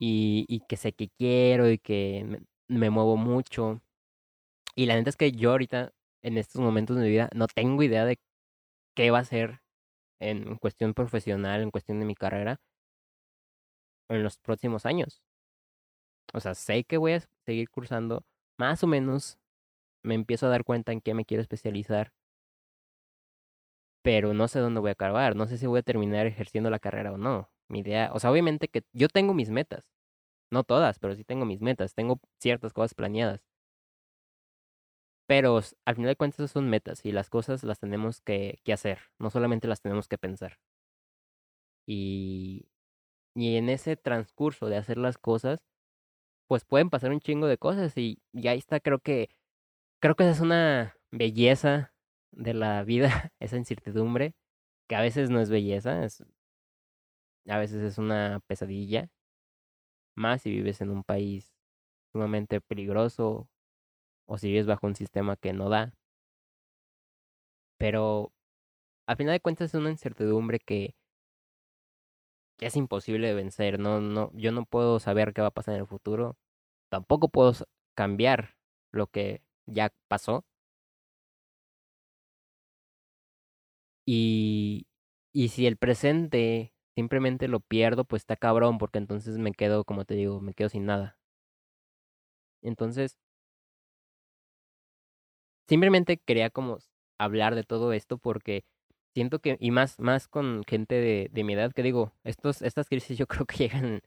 y, 0.00 0.46
y 0.48 0.60
que 0.66 0.76
sé 0.76 0.92
que 0.92 1.10
quiero 1.10 1.70
y 1.70 1.78
que 1.78 2.24
me, 2.26 2.40
me, 2.68 2.90
muevo 2.90 3.16
mucho. 3.16 3.80
Y 4.74 4.86
la 4.86 4.96
neta 4.96 5.10
es 5.10 5.16
que 5.16 5.32
yo 5.32 5.52
ahorita, 5.52 5.92
en 6.22 6.38
estos 6.38 6.60
momentos 6.62 6.96
de 6.96 7.04
mi 7.04 7.10
vida, 7.10 7.30
no 7.34 7.46
tengo 7.48 7.82
idea 7.84 8.04
de 8.04 8.18
qué 8.96 9.10
va 9.12 9.20
a 9.20 9.24
ser 9.24 9.62
en 10.20 10.56
cuestión 10.58 10.94
profesional, 10.94 11.62
en 11.62 11.70
cuestión 11.70 12.00
de 12.00 12.06
mi 12.06 12.14
carrera, 12.16 12.60
en 14.14 14.22
los 14.22 14.38
próximos 14.38 14.86
años. 14.86 15.22
O 16.32 16.40
sea, 16.40 16.54
sé 16.54 16.84
que 16.84 16.96
voy 16.98 17.12
a 17.12 17.20
seguir 17.44 17.70
cursando, 17.70 18.24
más 18.58 18.82
o 18.84 18.86
menos 18.86 19.38
me 20.02 20.14
empiezo 20.14 20.46
a 20.46 20.50
dar 20.50 20.64
cuenta 20.64 20.92
en 20.92 21.00
qué 21.00 21.14
me 21.14 21.24
quiero 21.24 21.42
especializar, 21.42 22.12
pero 24.02 24.34
no 24.34 24.48
sé 24.48 24.58
dónde 24.60 24.80
voy 24.80 24.90
a 24.90 24.92
acabar, 24.92 25.36
no 25.36 25.46
sé 25.46 25.58
si 25.58 25.66
voy 25.66 25.80
a 25.80 25.82
terminar 25.82 26.26
ejerciendo 26.26 26.70
la 26.70 26.78
carrera 26.78 27.12
o 27.12 27.18
no 27.18 27.52
mi 27.72 27.80
idea, 27.80 28.10
o 28.14 28.20
sea, 28.20 28.30
obviamente 28.30 28.68
que 28.68 28.84
yo 28.92 29.08
tengo 29.08 29.34
mis 29.34 29.50
metas, 29.50 29.90
no 30.50 30.64
todas, 30.64 30.98
pero 31.00 31.14
sí 31.16 31.24
tengo 31.24 31.46
mis 31.46 31.62
metas, 31.62 31.94
tengo 31.94 32.20
ciertas 32.40 32.72
cosas 32.72 32.94
planeadas. 32.94 33.42
Pero 35.26 35.60
al 35.84 35.94
final 35.96 36.10
de 36.10 36.16
cuentas 36.16 36.50
son 36.50 36.68
metas 36.68 37.04
y 37.04 37.12
las 37.12 37.30
cosas 37.30 37.64
las 37.64 37.78
tenemos 37.80 38.20
que, 38.20 38.60
que 38.64 38.72
hacer, 38.72 38.98
no 39.18 39.30
solamente 39.30 39.66
las 39.68 39.80
tenemos 39.80 40.06
que 40.08 40.18
pensar. 40.18 40.58
Y, 41.86 42.66
y 43.34 43.56
en 43.56 43.68
ese 43.68 43.96
transcurso 43.96 44.66
de 44.68 44.76
hacer 44.76 44.98
las 44.98 45.18
cosas, 45.18 45.64
pues 46.48 46.64
pueden 46.64 46.90
pasar 46.90 47.12
un 47.12 47.20
chingo 47.20 47.46
de 47.48 47.58
cosas 47.58 47.96
y, 47.98 48.22
y 48.32 48.48
ahí 48.48 48.58
está, 48.58 48.80
creo 48.80 49.00
que, 49.00 49.28
creo 50.00 50.16
que 50.16 50.24
esa 50.24 50.32
es 50.32 50.40
una 50.40 50.96
belleza 51.12 51.94
de 52.32 52.54
la 52.54 52.84
vida, 52.84 53.32
esa 53.40 53.56
incertidumbre, 53.58 54.34
que 54.88 54.96
a 54.96 55.02
veces 55.02 55.30
no 55.30 55.40
es 55.40 55.50
belleza, 55.50 56.04
es, 56.04 56.24
a 57.48 57.58
veces 57.58 57.82
es 57.82 57.98
una 57.98 58.40
pesadilla, 58.46 59.08
más 60.14 60.42
si 60.42 60.50
vives 60.50 60.80
en 60.80 60.90
un 60.90 61.04
país 61.04 61.52
sumamente 62.12 62.60
peligroso 62.60 63.48
o 64.26 64.38
si 64.38 64.48
vives 64.48 64.66
bajo 64.66 64.86
un 64.86 64.96
sistema 64.96 65.36
que 65.36 65.52
no 65.52 65.68
da. 65.68 65.94
Pero 67.78 68.32
al 69.06 69.16
final 69.16 69.34
de 69.34 69.40
cuentas 69.40 69.70
es 69.70 69.80
una 69.80 69.90
incertidumbre 69.90 70.58
que 70.60 70.94
es 72.66 72.76
imposible 72.76 73.28
de 73.28 73.34
vencer. 73.34 73.78
No, 73.78 74.00
no, 74.00 74.30
yo 74.34 74.52
no 74.52 74.64
puedo 74.66 75.00
saber 75.00 75.32
qué 75.34 75.40
va 75.42 75.48
a 75.48 75.50
pasar 75.52 75.74
en 75.74 75.80
el 75.80 75.86
futuro. 75.86 76.36
Tampoco 76.90 77.28
puedo 77.30 77.52
cambiar 77.94 78.56
lo 78.92 79.06
que 79.08 79.42
ya 79.66 79.92
pasó. 80.08 80.44
Y, 84.06 84.86
y 85.32 85.48
si 85.48 85.66
el 85.66 85.76
presente 85.76 86.72
simplemente 86.94 87.48
lo 87.48 87.60
pierdo, 87.60 88.04
pues 88.04 88.22
está 88.22 88.36
cabrón, 88.36 88.78
porque 88.78 88.98
entonces 88.98 89.38
me 89.38 89.52
quedo, 89.52 89.84
como 89.84 90.04
te 90.04 90.14
digo, 90.14 90.40
me 90.40 90.54
quedo 90.54 90.68
sin 90.68 90.86
nada. 90.86 91.18
Entonces, 92.62 93.16
simplemente 95.68 96.18
quería 96.18 96.50
como 96.50 96.78
hablar 97.18 97.54
de 97.54 97.64
todo 97.64 97.92
esto 97.92 98.18
porque 98.18 98.64
siento 99.14 99.40
que, 99.40 99.56
y 99.60 99.70
más, 99.70 99.98
más 100.00 100.28
con 100.28 100.62
gente 100.66 100.94
de, 100.96 101.28
de 101.32 101.44
mi 101.44 101.54
edad, 101.54 101.72
que 101.72 101.82
digo, 101.82 102.12
estos, 102.24 102.62
estas 102.62 102.88
crisis 102.88 103.18
yo 103.18 103.26
creo 103.28 103.46
que 103.46 103.56
llegan 103.58 104.00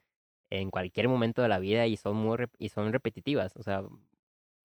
en 0.51 0.71
cualquier 0.71 1.09
momento 1.09 1.41
de 1.41 1.49
la 1.49 1.59
vida 1.59 1.87
y 1.87 1.97
son 1.97 2.17
muy, 2.17 2.37
y 2.59 2.69
son 2.69 2.93
repetitivas. 2.93 3.55
O 3.57 3.63
sea, 3.63 3.83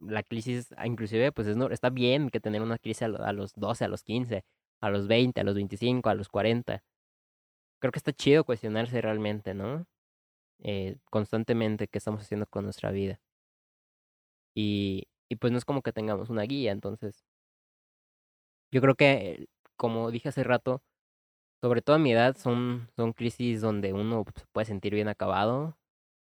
la 0.00 0.22
crisis, 0.22 0.74
ah, 0.76 0.86
inclusive, 0.86 1.32
pues 1.32 1.48
es, 1.48 1.56
no, 1.56 1.68
está 1.70 1.90
bien 1.90 2.30
que 2.30 2.40
tener 2.40 2.62
una 2.62 2.78
crisis 2.78 3.02
a, 3.04 3.08
lo- 3.08 3.24
a 3.24 3.32
los 3.32 3.54
12, 3.54 3.84
a 3.84 3.88
los 3.88 4.02
15, 4.04 4.44
a 4.80 4.90
los 4.90 5.08
20, 5.08 5.40
a 5.40 5.44
los 5.44 5.54
25, 5.56 6.10
a 6.10 6.14
los 6.14 6.28
40. 6.28 6.82
Creo 7.80 7.92
que 7.92 7.98
está 8.00 8.12
chido 8.12 8.44
cuestionarse 8.44 9.00
realmente, 9.02 9.54
¿no? 9.54 9.86
Eh, 10.60 10.98
constantemente 11.10 11.88
qué 11.88 11.98
estamos 11.98 12.22
haciendo 12.22 12.46
con 12.46 12.64
nuestra 12.64 12.90
vida. 12.92 13.20
Y, 14.54 15.08
y 15.28 15.36
pues 15.36 15.52
no 15.52 15.58
es 15.58 15.64
como 15.64 15.82
que 15.82 15.92
tengamos 15.92 16.30
una 16.30 16.42
guía, 16.42 16.70
entonces 16.72 17.24
yo 18.70 18.80
creo 18.80 18.94
que, 18.94 19.46
como 19.80 20.10
dije 20.10 20.28
hace 20.28 20.44
rato, 20.44 20.82
sobre 21.62 21.82
todo 21.82 21.96
a 21.96 21.98
mi 21.98 22.12
edad, 22.12 22.36
son, 22.36 22.90
son 22.96 23.14
crisis 23.14 23.62
donde 23.62 23.94
uno 23.94 24.24
se 24.36 24.46
puede 24.52 24.66
sentir 24.66 24.94
bien 24.94 25.08
acabado 25.08 25.78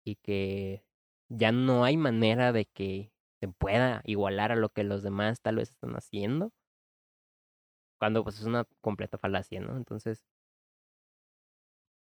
y 0.05 0.17
que 0.17 0.85
ya 1.31 1.53
no 1.53 1.85
hay 1.85 1.97
manera 1.97 2.53
de 2.53 2.67
que 2.67 3.13
se 3.41 3.49
pueda 3.49 4.03
igualar 4.05 4.53
a 4.53 4.57
lo 4.57 4.69
que 4.71 4.85
los 4.85 5.03
demás 5.03 5.41
tal 5.41 5.57
vez 5.57 5.71
están 5.71 5.95
haciendo, 5.97 6.53
cuando 7.99 8.25
pues 8.25 8.39
es 8.41 8.45
una 8.45 8.67
completa 8.83 9.19
falacia, 9.19 9.61
¿no? 9.61 9.77
Entonces, 9.77 10.27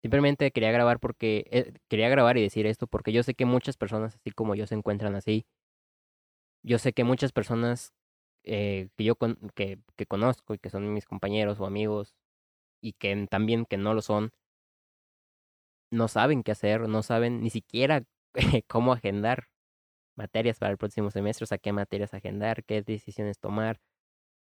simplemente 0.03 0.51
quería 0.51 0.72
grabar 0.72 0.98
porque, 1.01 1.46
eh, 1.53 1.72
quería 1.88 2.09
grabar 2.09 2.37
y 2.37 2.42
decir 2.42 2.66
esto 2.66 2.87
porque 2.88 3.12
yo 3.12 3.22
sé 3.22 3.35
que 3.35 3.44
muchas 3.46 3.77
personas 3.77 4.16
así 4.16 4.31
como 4.33 4.55
yo 4.57 4.66
se 4.66 4.74
encuentran 4.74 5.14
así. 5.14 5.46
Yo 6.64 6.79
sé 6.79 6.92
que 6.92 7.05
muchas 7.05 7.33
personas 7.33 7.92
eh, 8.44 8.88
que 8.96 9.05
yo 9.05 9.16
con, 9.16 9.37
que, 9.55 9.81
que 9.96 10.07
conozco 10.07 10.55
y 10.55 10.59
que 10.59 10.70
son 10.70 10.92
mis 10.94 11.07
compañeros 11.07 11.61
o 11.61 11.66
amigos 11.66 12.14
y 12.83 12.94
que 12.94 13.27
también 13.31 13.66
que 13.66 13.79
no 13.79 13.94
lo 13.94 14.03
son, 14.03 14.33
no 15.90 16.09
saben 16.09 16.42
qué 16.42 16.53
hacer, 16.53 16.88
no 16.88 17.03
saben 17.03 17.42
ni 17.42 17.51
siquiera 17.51 18.05
cómo 18.68 18.92
agendar 18.92 19.48
materias 20.16 20.59
para 20.59 20.72
el 20.72 20.79
próximo 20.79 21.11
semestre, 21.11 21.44
o 21.44 21.46
sea, 21.46 21.59
qué 21.59 21.72
materias 21.72 22.14
agendar, 22.14 22.64
qué 22.64 22.83
decisiones 22.83 23.38
tomar, 23.40 23.81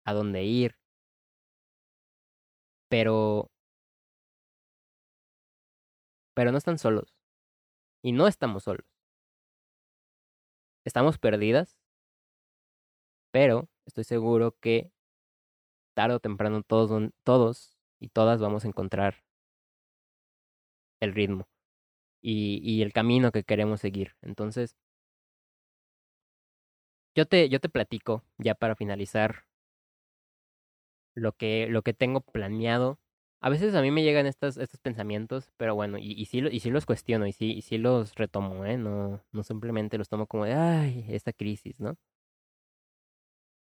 a 0.05 0.15
dónde 0.15 0.45
ir. 0.45 0.77
Pero, 2.89 3.51
pero 6.35 6.53
no 6.53 6.59
están 6.59 6.79
solos. 6.79 7.15
Y 8.03 8.13
no 8.13 8.29
estamos 8.29 8.65
solos. 8.65 8.87
Estamos 10.85 11.19
perdidas, 11.19 11.78
pero 13.31 13.69
estoy 13.87 14.05
seguro 14.05 14.57
que 14.61 14.91
tarde 15.95 16.15
o 16.15 16.21
temprano 16.21 16.63
todos, 16.63 16.91
todos 17.25 17.77
y 18.01 18.09
todas 18.09 18.41
vamos 18.41 18.65
a 18.65 18.69
encontrar 18.69 19.23
el 21.01 21.13
ritmo 21.15 21.49
y, 22.23 22.61
y 22.65 22.83
el 22.83 22.93
camino 22.93 23.33
que 23.33 23.45
queremos 23.45 23.81
seguir. 23.81 24.15
Entonces, 24.23 24.77
yo 27.15 27.27
te, 27.27 27.49
yo 27.49 27.61
te 27.61 27.69
platico, 27.69 28.25
ya 28.39 28.55
para 28.55 28.75
finalizar, 28.77 29.45
lo 31.15 31.33
que, 31.33 31.67
lo 31.69 31.83
que 31.83 31.95
tengo 31.95 32.21
planeado. 32.21 32.99
A 33.41 33.51
veces 33.51 33.75
a 33.75 33.83
mí 33.83 33.91
me 33.91 34.03
llegan 34.03 34.27
estos 34.27 34.57
pensamientos, 34.83 35.53
pero 35.57 35.75
bueno, 35.75 35.99
y, 35.99 36.13
y, 36.13 36.27
sí, 36.27 36.43
y 36.51 36.61
sí 36.61 36.71
los 36.71 36.87
cuestiono, 36.87 37.27
y 37.27 37.33
sí, 37.33 37.53
y 37.53 37.63
sí 37.63 37.79
los 37.79 38.15
retomo, 38.17 38.65
¿eh? 38.67 38.77
No, 38.79 39.21
no 39.33 39.43
simplemente 39.45 39.99
los 39.99 40.09
tomo 40.09 40.27
como 40.27 40.45
de, 40.45 40.55
ay, 40.55 41.05
esta 41.09 41.33
crisis, 41.33 41.81
¿no? 41.81 41.97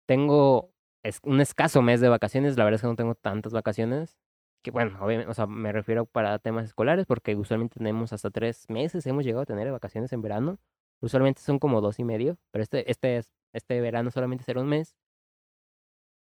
Tengo 0.08 0.74
es, 1.04 1.20
un 1.24 1.42
escaso 1.42 1.84
mes 1.84 2.02
de 2.02 2.10
vacaciones, 2.10 2.58
la 2.58 2.66
verdad 2.66 2.78
es 2.78 2.82
que 2.84 2.88
no 2.88 2.98
tengo 2.98 3.16
tantas 3.16 3.54
vacaciones, 3.54 4.18
que 4.64 4.72
bueno, 4.72 5.00
obviamente, 5.02 5.32
o 5.32 5.36
sea, 5.36 5.48
me 5.48 5.74
refiero 5.74 6.06
para 6.08 6.40
temas 6.40 6.66
escolares, 6.68 7.08
porque 7.08 7.36
usualmente 7.38 7.76
tenemos 7.80 8.14
hasta 8.14 8.32
tres 8.32 8.66
meses, 8.70 9.06
hemos 9.08 9.26
llegado 9.26 9.44
a 9.44 9.48
tener 9.48 9.72
vacaciones 9.72 10.14
en 10.14 10.22
verano, 10.24 10.60
usualmente 11.02 11.42
son 11.42 11.60
como 11.60 11.82
dos 11.82 12.00
y 12.00 12.06
medio, 12.06 12.38
pero 12.52 12.64
este, 12.64 12.92
este, 12.92 13.18
es- 13.20 13.32
este 13.54 13.82
verano 13.82 14.12
solamente 14.12 14.46
será 14.46 14.62
un 14.62 14.70
mes, 14.70 14.96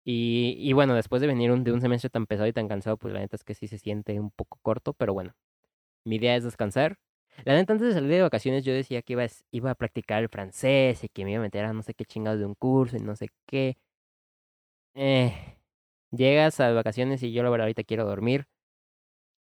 y, 0.03 0.55
y 0.59 0.73
bueno, 0.73 0.95
después 0.95 1.21
de 1.21 1.27
venir 1.27 1.51
un, 1.51 1.63
de 1.63 1.73
un 1.73 1.81
semestre 1.81 2.09
tan 2.09 2.27
pesado 2.27 2.47
y 2.47 2.53
tan 2.53 2.67
cansado, 2.67 2.97
pues 2.97 3.13
la 3.13 3.19
neta 3.19 3.35
es 3.35 3.43
que 3.43 3.55
sí 3.55 3.67
se 3.67 3.77
siente 3.77 4.19
un 4.19 4.31
poco 4.31 4.59
corto, 4.61 4.93
pero 4.93 5.13
bueno, 5.13 5.35
mi 6.05 6.17
idea 6.17 6.35
es 6.37 6.45
descansar. 6.45 6.99
La 7.45 7.53
neta, 7.53 7.73
antes 7.73 7.87
de 7.87 7.93
salir 7.93 8.09
de 8.11 8.21
vacaciones 8.21 8.63
yo 8.65 8.73
decía 8.73 9.01
que 9.01 9.13
iba 9.13 9.23
a, 9.23 9.27
iba 9.51 9.71
a 9.71 9.75
practicar 9.75 10.21
el 10.23 10.29
francés 10.29 11.03
y 11.03 11.09
que 11.09 11.23
me 11.23 11.31
iba 11.31 11.39
a 11.39 11.43
meter 11.43 11.65
a 11.65 11.73
no 11.73 11.81
sé 11.83 11.93
qué 11.93 12.05
chingados 12.05 12.39
de 12.39 12.45
un 12.45 12.55
curso 12.55 12.97
y 12.97 12.99
no 12.99 13.15
sé 13.15 13.29
qué. 13.45 13.77
Eh, 14.95 15.57
llegas 16.11 16.59
a 16.59 16.71
vacaciones 16.71 17.21
y 17.23 17.31
yo 17.31 17.43
la 17.43 17.49
verdad 17.49 17.65
ahorita 17.65 17.83
quiero 17.83 18.05
dormir, 18.05 18.47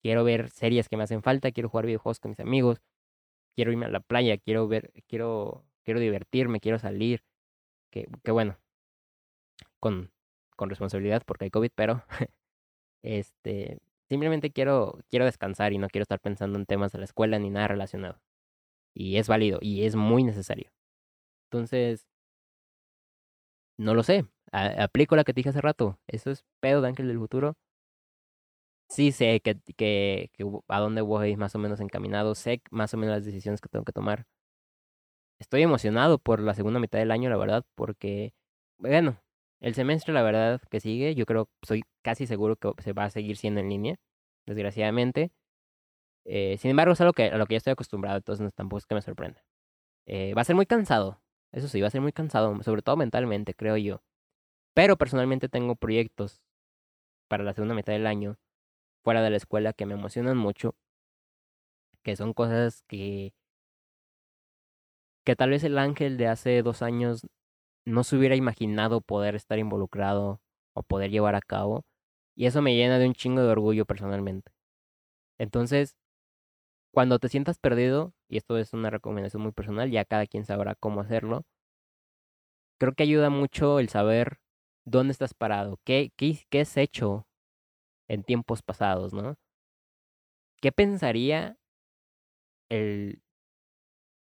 quiero 0.02 0.24
ver 0.24 0.50
series 0.50 0.88
que 0.88 0.96
me 0.96 1.04
hacen 1.04 1.22
falta, 1.22 1.52
quiero 1.52 1.68
jugar 1.68 1.86
videojuegos 1.86 2.20
con 2.20 2.30
mis 2.30 2.40
amigos, 2.40 2.80
quiero 3.56 3.72
irme 3.72 3.86
a 3.86 3.90
la 3.90 4.00
playa, 4.00 4.38
quiero 4.38 4.68
ver, 4.68 4.92
quiero, 5.08 5.64
quiero 5.84 6.00
divertirme, 6.00 6.60
quiero 6.60 6.78
salir, 6.78 7.24
que, 7.90 8.08
que 8.24 8.32
bueno, 8.32 8.58
con, 9.80 10.10
con 10.56 10.70
responsabilidad 10.70 11.22
porque 11.26 11.44
hay 11.46 11.50
COVID, 11.50 11.70
pero 11.74 12.04
este, 13.02 13.80
simplemente 14.08 14.50
quiero, 14.50 14.98
quiero 15.10 15.24
descansar 15.24 15.72
y 15.72 15.78
no 15.78 15.88
quiero 15.88 16.02
estar 16.02 16.20
pensando 16.20 16.58
en 16.58 16.66
temas 16.66 16.92
de 16.92 16.98
la 16.98 17.04
escuela 17.04 17.38
ni 17.38 17.50
nada 17.50 17.68
relacionado. 17.68 18.20
Y 18.94 19.18
es 19.18 19.28
válido 19.28 19.58
y 19.62 19.84
es 19.84 19.96
muy 19.96 20.24
necesario. 20.24 20.70
Entonces, 21.50 22.06
no 23.78 23.94
lo 23.94 24.02
sé. 24.02 24.26
Aplico 24.52 25.16
la 25.16 25.24
que 25.24 25.32
te 25.32 25.40
dije 25.40 25.50
hace 25.50 25.60
rato. 25.60 25.98
Eso 26.06 26.30
es 26.30 26.44
pedo 26.60 26.80
de 26.80 26.88
Ángel 26.88 27.08
del 27.08 27.18
Futuro. 27.18 27.56
Sí 28.88 29.10
sé 29.12 29.40
que, 29.40 29.58
que, 29.76 30.30
que 30.32 30.44
a 30.68 30.80
dónde 30.80 31.00
voy 31.02 31.36
más 31.36 31.54
o 31.54 31.58
menos 31.58 31.80
encaminado. 31.80 32.34
Sé 32.34 32.62
más 32.70 32.94
o 32.94 32.96
menos 32.96 33.16
las 33.16 33.24
decisiones 33.24 33.60
que 33.60 33.68
tengo 33.68 33.84
que 33.84 33.92
tomar. 33.92 34.26
Estoy 35.38 35.62
emocionado 35.62 36.18
por 36.18 36.40
la 36.40 36.54
segunda 36.54 36.80
mitad 36.80 36.98
del 36.98 37.10
año, 37.10 37.28
la 37.28 37.36
verdad, 37.36 37.64
porque, 37.74 38.32
bueno, 38.78 39.18
el 39.60 39.74
semestre, 39.74 40.12
la 40.12 40.22
verdad, 40.22 40.60
que 40.70 40.80
sigue, 40.80 41.14
yo 41.14 41.26
creo, 41.26 41.48
soy 41.62 41.84
casi 42.02 42.26
seguro 42.26 42.56
que 42.56 42.72
se 42.82 42.92
va 42.92 43.04
a 43.04 43.10
seguir 43.10 43.36
siendo 43.36 43.60
en 43.60 43.68
línea, 43.68 43.96
desgraciadamente. 44.46 45.32
Eh, 46.24 46.56
sin 46.58 46.70
embargo, 46.72 46.92
es 46.92 47.00
algo 47.00 47.12
que, 47.12 47.24
a 47.24 47.38
lo 47.38 47.46
que 47.46 47.54
ya 47.54 47.58
estoy 47.58 47.72
acostumbrado, 47.72 48.18
entonces 48.18 48.52
tampoco 48.54 48.78
es 48.78 48.86
que 48.86 48.94
me 48.94 49.02
sorprenda. 49.02 49.44
Eh, 50.06 50.34
va 50.34 50.42
a 50.42 50.44
ser 50.44 50.56
muy 50.56 50.66
cansado, 50.66 51.22
eso 51.52 51.68
sí, 51.68 51.80
va 51.80 51.88
a 51.88 51.90
ser 51.90 52.00
muy 52.00 52.12
cansado, 52.12 52.62
sobre 52.62 52.82
todo 52.82 52.96
mentalmente, 52.96 53.54
creo 53.54 53.76
yo. 53.76 54.02
Pero 54.74 54.96
personalmente 54.96 55.48
tengo 55.48 55.76
proyectos 55.76 56.42
para 57.28 57.44
la 57.44 57.54
segunda 57.54 57.74
mitad 57.74 57.92
del 57.92 58.06
año, 58.06 58.38
fuera 59.02 59.22
de 59.22 59.30
la 59.30 59.36
escuela, 59.38 59.72
que 59.72 59.86
me 59.86 59.94
emocionan 59.94 60.36
mucho, 60.36 60.76
que 62.02 62.16
son 62.16 62.34
cosas 62.34 62.82
que, 62.88 63.34
que 65.24 65.36
tal 65.36 65.50
vez 65.50 65.64
el 65.64 65.78
ángel 65.78 66.16
de 66.18 66.28
hace 66.28 66.62
dos 66.62 66.82
años 66.82 67.26
no 67.86 68.04
se 68.04 68.16
hubiera 68.16 68.36
imaginado 68.36 69.00
poder 69.00 69.36
estar 69.36 69.58
involucrado 69.58 70.40
o 70.74 70.82
poder 70.82 71.10
llevar 71.10 71.36
a 71.36 71.40
cabo. 71.42 71.84
Y 72.36 72.46
eso 72.46 72.62
me 72.62 72.76
llena 72.76 72.98
de 72.98 73.06
un 73.08 73.14
chingo 73.14 73.42
de 73.42 73.48
orgullo 73.50 73.86
personalmente. 73.86 74.52
Entonces, 75.38 75.96
cuando 76.92 77.18
te 77.20 77.28
sientas 77.28 77.58
perdido, 77.58 78.12
y 78.28 78.38
esto 78.38 78.58
es 78.58 78.72
una 78.72 78.90
recomendación 78.90 79.42
muy 79.42 79.52
personal, 79.52 79.90
ya 79.90 80.04
cada 80.04 80.26
quien 80.26 80.44
sabrá 80.44 80.74
cómo 80.74 81.00
hacerlo, 81.00 81.44
creo 82.78 82.94
que 82.94 83.02
ayuda 83.02 83.30
mucho 83.30 83.78
el 83.80 83.88
saber 83.88 84.38
dónde 84.84 85.12
estás 85.12 85.34
parado, 85.34 85.78
qué, 85.84 86.12
qué, 86.16 86.46
qué 86.50 86.60
has 86.60 86.76
hecho 86.76 87.26
en 88.08 88.24
tiempos 88.24 88.62
pasados, 88.62 89.12
¿no? 89.14 89.36
¿Qué 90.60 90.70
pensaría 90.72 91.56
el, 92.70 93.20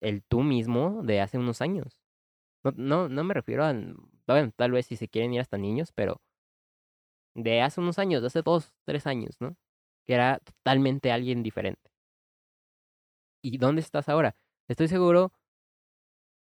el 0.01 0.21
tú 0.23 0.41
mismo 0.43 1.01
de 1.01 1.21
hace 1.21 1.37
unos 1.39 1.61
años? 1.61 2.00
No, 2.63 2.71
no, 2.75 3.09
no 3.09 3.23
me 3.23 3.33
refiero 3.33 3.63
a, 3.65 3.73
bueno, 4.27 4.51
tal 4.55 4.71
vez 4.71 4.85
si 4.87 4.95
se 4.95 5.07
quieren 5.07 5.33
ir 5.33 5.41
hasta 5.41 5.57
niños, 5.57 5.91
pero 5.93 6.21
de 7.35 7.61
hace 7.61 7.81
unos 7.81 7.99
años, 7.99 8.21
de 8.21 8.27
hace 8.27 8.41
dos, 8.41 8.73
tres 8.85 9.07
años, 9.07 9.35
¿no? 9.39 9.55
Que 10.05 10.13
era 10.15 10.39
totalmente 10.39 11.11
alguien 11.11 11.43
diferente. 11.43 11.91
¿Y 13.43 13.57
dónde 13.57 13.81
estás 13.81 14.09
ahora? 14.09 14.35
Estoy 14.67 14.87
seguro 14.87 15.31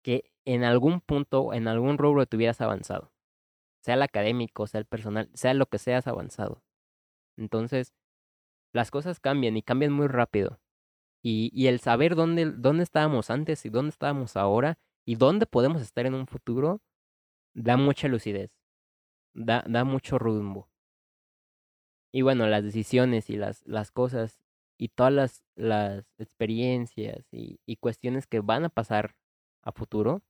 que 0.03 0.33
en 0.45 0.65
algún 0.65 1.01
punto, 1.01 1.53
en 1.53 1.69
algún 1.69 1.99
rubro 1.99 2.27
te 2.27 2.37
hubieras 2.37 2.61
avanzado. 2.61 3.13
Sea 3.83 3.95
el 3.95 4.03
académico, 4.03 4.67
sea 4.67 4.81
el 4.81 4.87
personal, 4.87 5.31
sea 5.35 5.55
lo 5.55 5.67
que 5.67 5.79
seas 5.79 6.07
avanzado. 6.07 6.63
Entonces, 7.39 7.95
las 8.75 8.91
cosas 8.91 9.21
cambian 9.21 9.57
y 9.57 9.63
cambian 9.63 9.93
muy 9.93 10.09
rápido. 10.09 10.61
Y, 11.23 11.51
y 11.55 11.69
el 11.69 11.81
saber 11.81 12.17
dónde, 12.17 12.47
dónde 12.53 12.85
estábamos 12.85 13.31
antes 13.31 13.67
y 13.67 13.71
dónde 13.71 13.91
estábamos 13.91 14.37
ahora 14.37 14.79
y 15.05 15.17
dónde 15.17 15.47
podemos 15.47 15.83
estar 15.83 16.07
en 16.07 16.15
un 16.15 16.27
futuro, 16.27 16.81
da 17.55 17.77
mucha 17.77 18.09
lucidez. 18.09 18.51
Da, 19.35 19.65
da 19.67 19.85
mucho 19.85 20.19
rumbo. 20.19 20.69
Y 22.13 22.23
bueno, 22.23 22.47
las 22.47 22.63
decisiones 22.63 23.31
y 23.31 23.37
las, 23.37 23.67
las 23.67 23.91
cosas 23.91 24.39
y 24.79 24.89
todas 24.89 25.13
las, 25.13 25.45
las 25.57 26.05
experiencias 26.19 27.27
y, 27.33 27.61
y 27.67 27.77
cuestiones 27.77 28.27
que 28.27 28.41
van 28.41 28.65
a 28.65 28.69
pasar 28.69 29.17
a 29.63 29.73
futuro, 29.73 30.23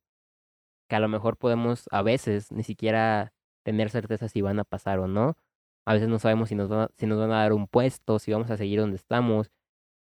que 0.88 0.96
a 0.96 1.00
lo 1.00 1.08
mejor 1.08 1.36
podemos 1.36 1.88
a 1.90 2.02
veces 2.02 2.52
ni 2.52 2.62
siquiera 2.62 3.32
tener 3.62 3.90
certeza 3.90 4.28
si 4.28 4.42
van 4.42 4.58
a 4.60 4.64
pasar 4.64 4.98
o 4.98 5.08
no. 5.08 5.36
A 5.84 5.94
veces 5.94 6.08
no 6.08 6.18
sabemos 6.18 6.48
si 6.48 6.54
nos, 6.54 6.68
van 6.68 6.80
a, 6.80 6.90
si 6.96 7.06
nos 7.06 7.18
van 7.18 7.32
a 7.32 7.38
dar 7.38 7.52
un 7.52 7.66
puesto, 7.66 8.18
si 8.18 8.32
vamos 8.32 8.50
a 8.50 8.56
seguir 8.56 8.80
donde 8.80 8.96
estamos, 8.96 9.50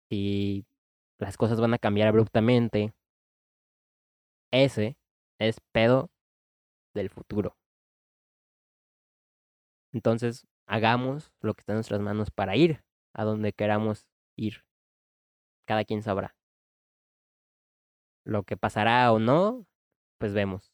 si 0.09 0.65
las 1.17 1.37
cosas 1.37 1.59
van 1.61 1.73
a 1.73 1.79
cambiar 1.79 2.07
abruptamente. 2.09 2.93
Ese 4.51 4.97
es 5.39 5.59
pedo 5.71 6.11
del 6.93 7.09
futuro. 7.09 7.57
Entonces, 9.93 10.47
hagamos 10.67 11.31
lo 11.41 11.53
que 11.53 11.61
está 11.61 11.73
en 11.73 11.77
nuestras 11.77 12.01
manos 12.01 12.31
para 12.31 12.55
ir 12.55 12.83
a 13.13 13.23
donde 13.23 13.53
queramos 13.53 14.07
ir. 14.37 14.63
Cada 15.65 15.85
quien 15.85 16.01
sabrá. 16.03 16.35
Lo 18.25 18.43
que 18.43 18.57
pasará 18.57 19.11
o 19.11 19.19
no, 19.19 19.65
pues 20.17 20.33
vemos. 20.33 20.71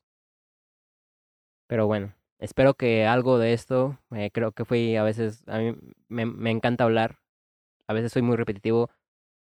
Pero 1.68 1.88
bueno, 1.88 2.14
espero 2.40 2.76
que 2.76 3.06
algo 3.06 3.38
de 3.40 3.54
esto, 3.54 4.00
eh, 4.12 4.32
creo 4.32 4.52
que 4.54 4.66
fui 4.66 4.96
a 4.96 5.04
veces, 5.04 5.44
a 5.48 5.58
mí 5.60 5.76
me, 6.08 6.26
me 6.26 6.52
encanta 6.52 6.86
hablar, 6.86 7.20
a 7.88 7.94
veces 7.94 8.12
soy 8.14 8.22
muy 8.22 8.38
repetitivo, 8.38 8.90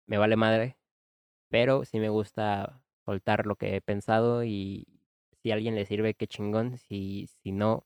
me 0.07 0.17
vale 0.17 0.35
madre, 0.35 0.77
pero 1.49 1.85
sí 1.85 1.99
me 1.99 2.09
gusta 2.09 2.82
soltar 3.05 3.45
lo 3.45 3.55
que 3.55 3.75
he 3.75 3.81
pensado 3.81 4.43
y 4.43 4.87
si 5.41 5.51
a 5.51 5.55
alguien 5.55 5.75
le 5.75 5.85
sirve, 5.85 6.13
qué 6.15 6.27
chingón, 6.27 6.77
si, 6.77 7.27
si 7.43 7.51
no, 7.51 7.85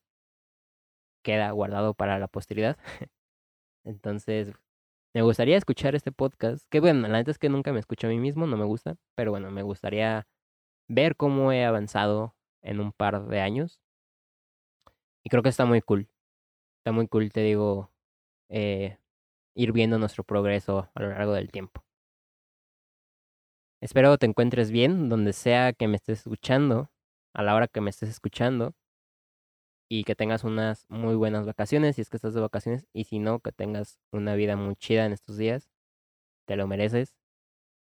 queda 1.23 1.51
guardado 1.51 1.93
para 1.93 2.19
la 2.19 2.27
posteridad. 2.27 2.77
Entonces, 3.86 4.53
me 5.13 5.21
gustaría 5.23 5.58
escuchar 5.58 5.95
este 5.95 6.12
podcast, 6.12 6.65
que 6.69 6.80
bueno, 6.80 7.08
la 7.08 7.17
neta 7.17 7.32
es 7.32 7.39
que 7.39 7.49
nunca 7.49 7.73
me 7.73 7.80
escucho 7.80 8.08
a 8.08 8.10
mí 8.10 8.19
mismo, 8.19 8.47
no 8.47 8.58
me 8.58 8.65
gusta, 8.65 8.97
pero 9.15 9.32
bueno, 9.32 9.51
me 9.51 9.63
gustaría 9.63 10.27
ver 10.88 11.15
cómo 11.15 11.51
he 11.51 11.65
avanzado 11.65 12.36
en 12.62 12.80
un 12.80 12.91
par 12.93 13.27
de 13.27 13.41
años. 13.41 13.82
Y 15.23 15.30
creo 15.30 15.43
que 15.43 15.49
está 15.49 15.65
muy 15.65 15.82
cool. 15.82 16.10
Está 16.80 16.91
muy 16.91 17.08
cool, 17.08 17.32
te 17.32 17.41
digo, 17.41 17.91
eh, 18.49 18.97
ir 19.56 19.71
viendo 19.73 19.99
nuestro 19.99 20.23
progreso 20.23 20.89
a 20.95 21.01
lo 21.01 21.10
largo 21.10 21.34
del 21.34 21.51
tiempo. 21.51 21.87
Espero 23.81 24.17
te 24.17 24.25
encuentres 24.25 24.71
bien 24.71 25.07
donde 25.07 25.33
sea 25.33 25.71
que 25.71 25.87
me 25.87 25.97
estés 25.97 26.19
escuchando, 26.19 26.89
a 27.33 27.43
la 27.43 27.53
hora 27.55 27.67
que 27.67 27.79
me 27.79 27.91
estés 27.91 28.09
escuchando, 28.09 28.73
y 29.89 30.03
que 30.03 30.15
tengas 30.15 30.43
unas 30.43 30.85
muy 30.89 31.15
buenas 31.15 31.45
vacaciones 31.45 31.95
si 31.95 32.01
es 32.01 32.09
que 32.09 32.17
estás 32.17 32.33
de 32.33 32.41
vacaciones, 32.41 32.87
y 32.93 33.05
si 33.05 33.19
no, 33.19 33.39
que 33.39 33.51
tengas 33.51 33.99
una 34.11 34.35
vida 34.35 34.55
muy 34.55 34.75
chida 34.75 35.05
en 35.05 35.13
estos 35.13 35.37
días. 35.37 35.69
Te 36.45 36.55
lo 36.55 36.67
mereces. 36.67 37.15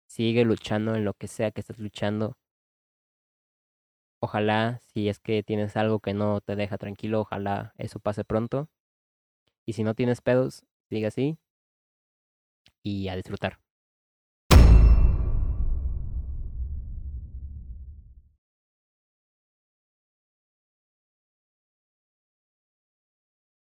Sigue 0.08 0.44
luchando 0.44 0.94
en 0.96 1.04
lo 1.04 1.14
que 1.14 1.28
sea 1.28 1.52
que 1.52 1.60
estés 1.62 1.78
luchando. 1.78 2.36
Ojalá, 4.20 4.80
si 4.92 5.08
es 5.08 5.20
que 5.20 5.42
tienes 5.42 5.76
algo 5.76 6.00
que 6.00 6.14
no 6.14 6.40
te 6.40 6.56
deja 6.56 6.78
tranquilo, 6.78 7.20
ojalá 7.20 7.74
eso 7.78 8.00
pase 8.00 8.24
pronto. 8.24 8.68
Y 9.66 9.74
si 9.74 9.84
no 9.84 9.94
tienes 9.94 10.20
pedos, 10.22 10.64
sigue 10.88 11.06
así. 11.06 11.38
Y 12.82 13.08
a 13.08 13.16
disfrutar. 13.16 13.58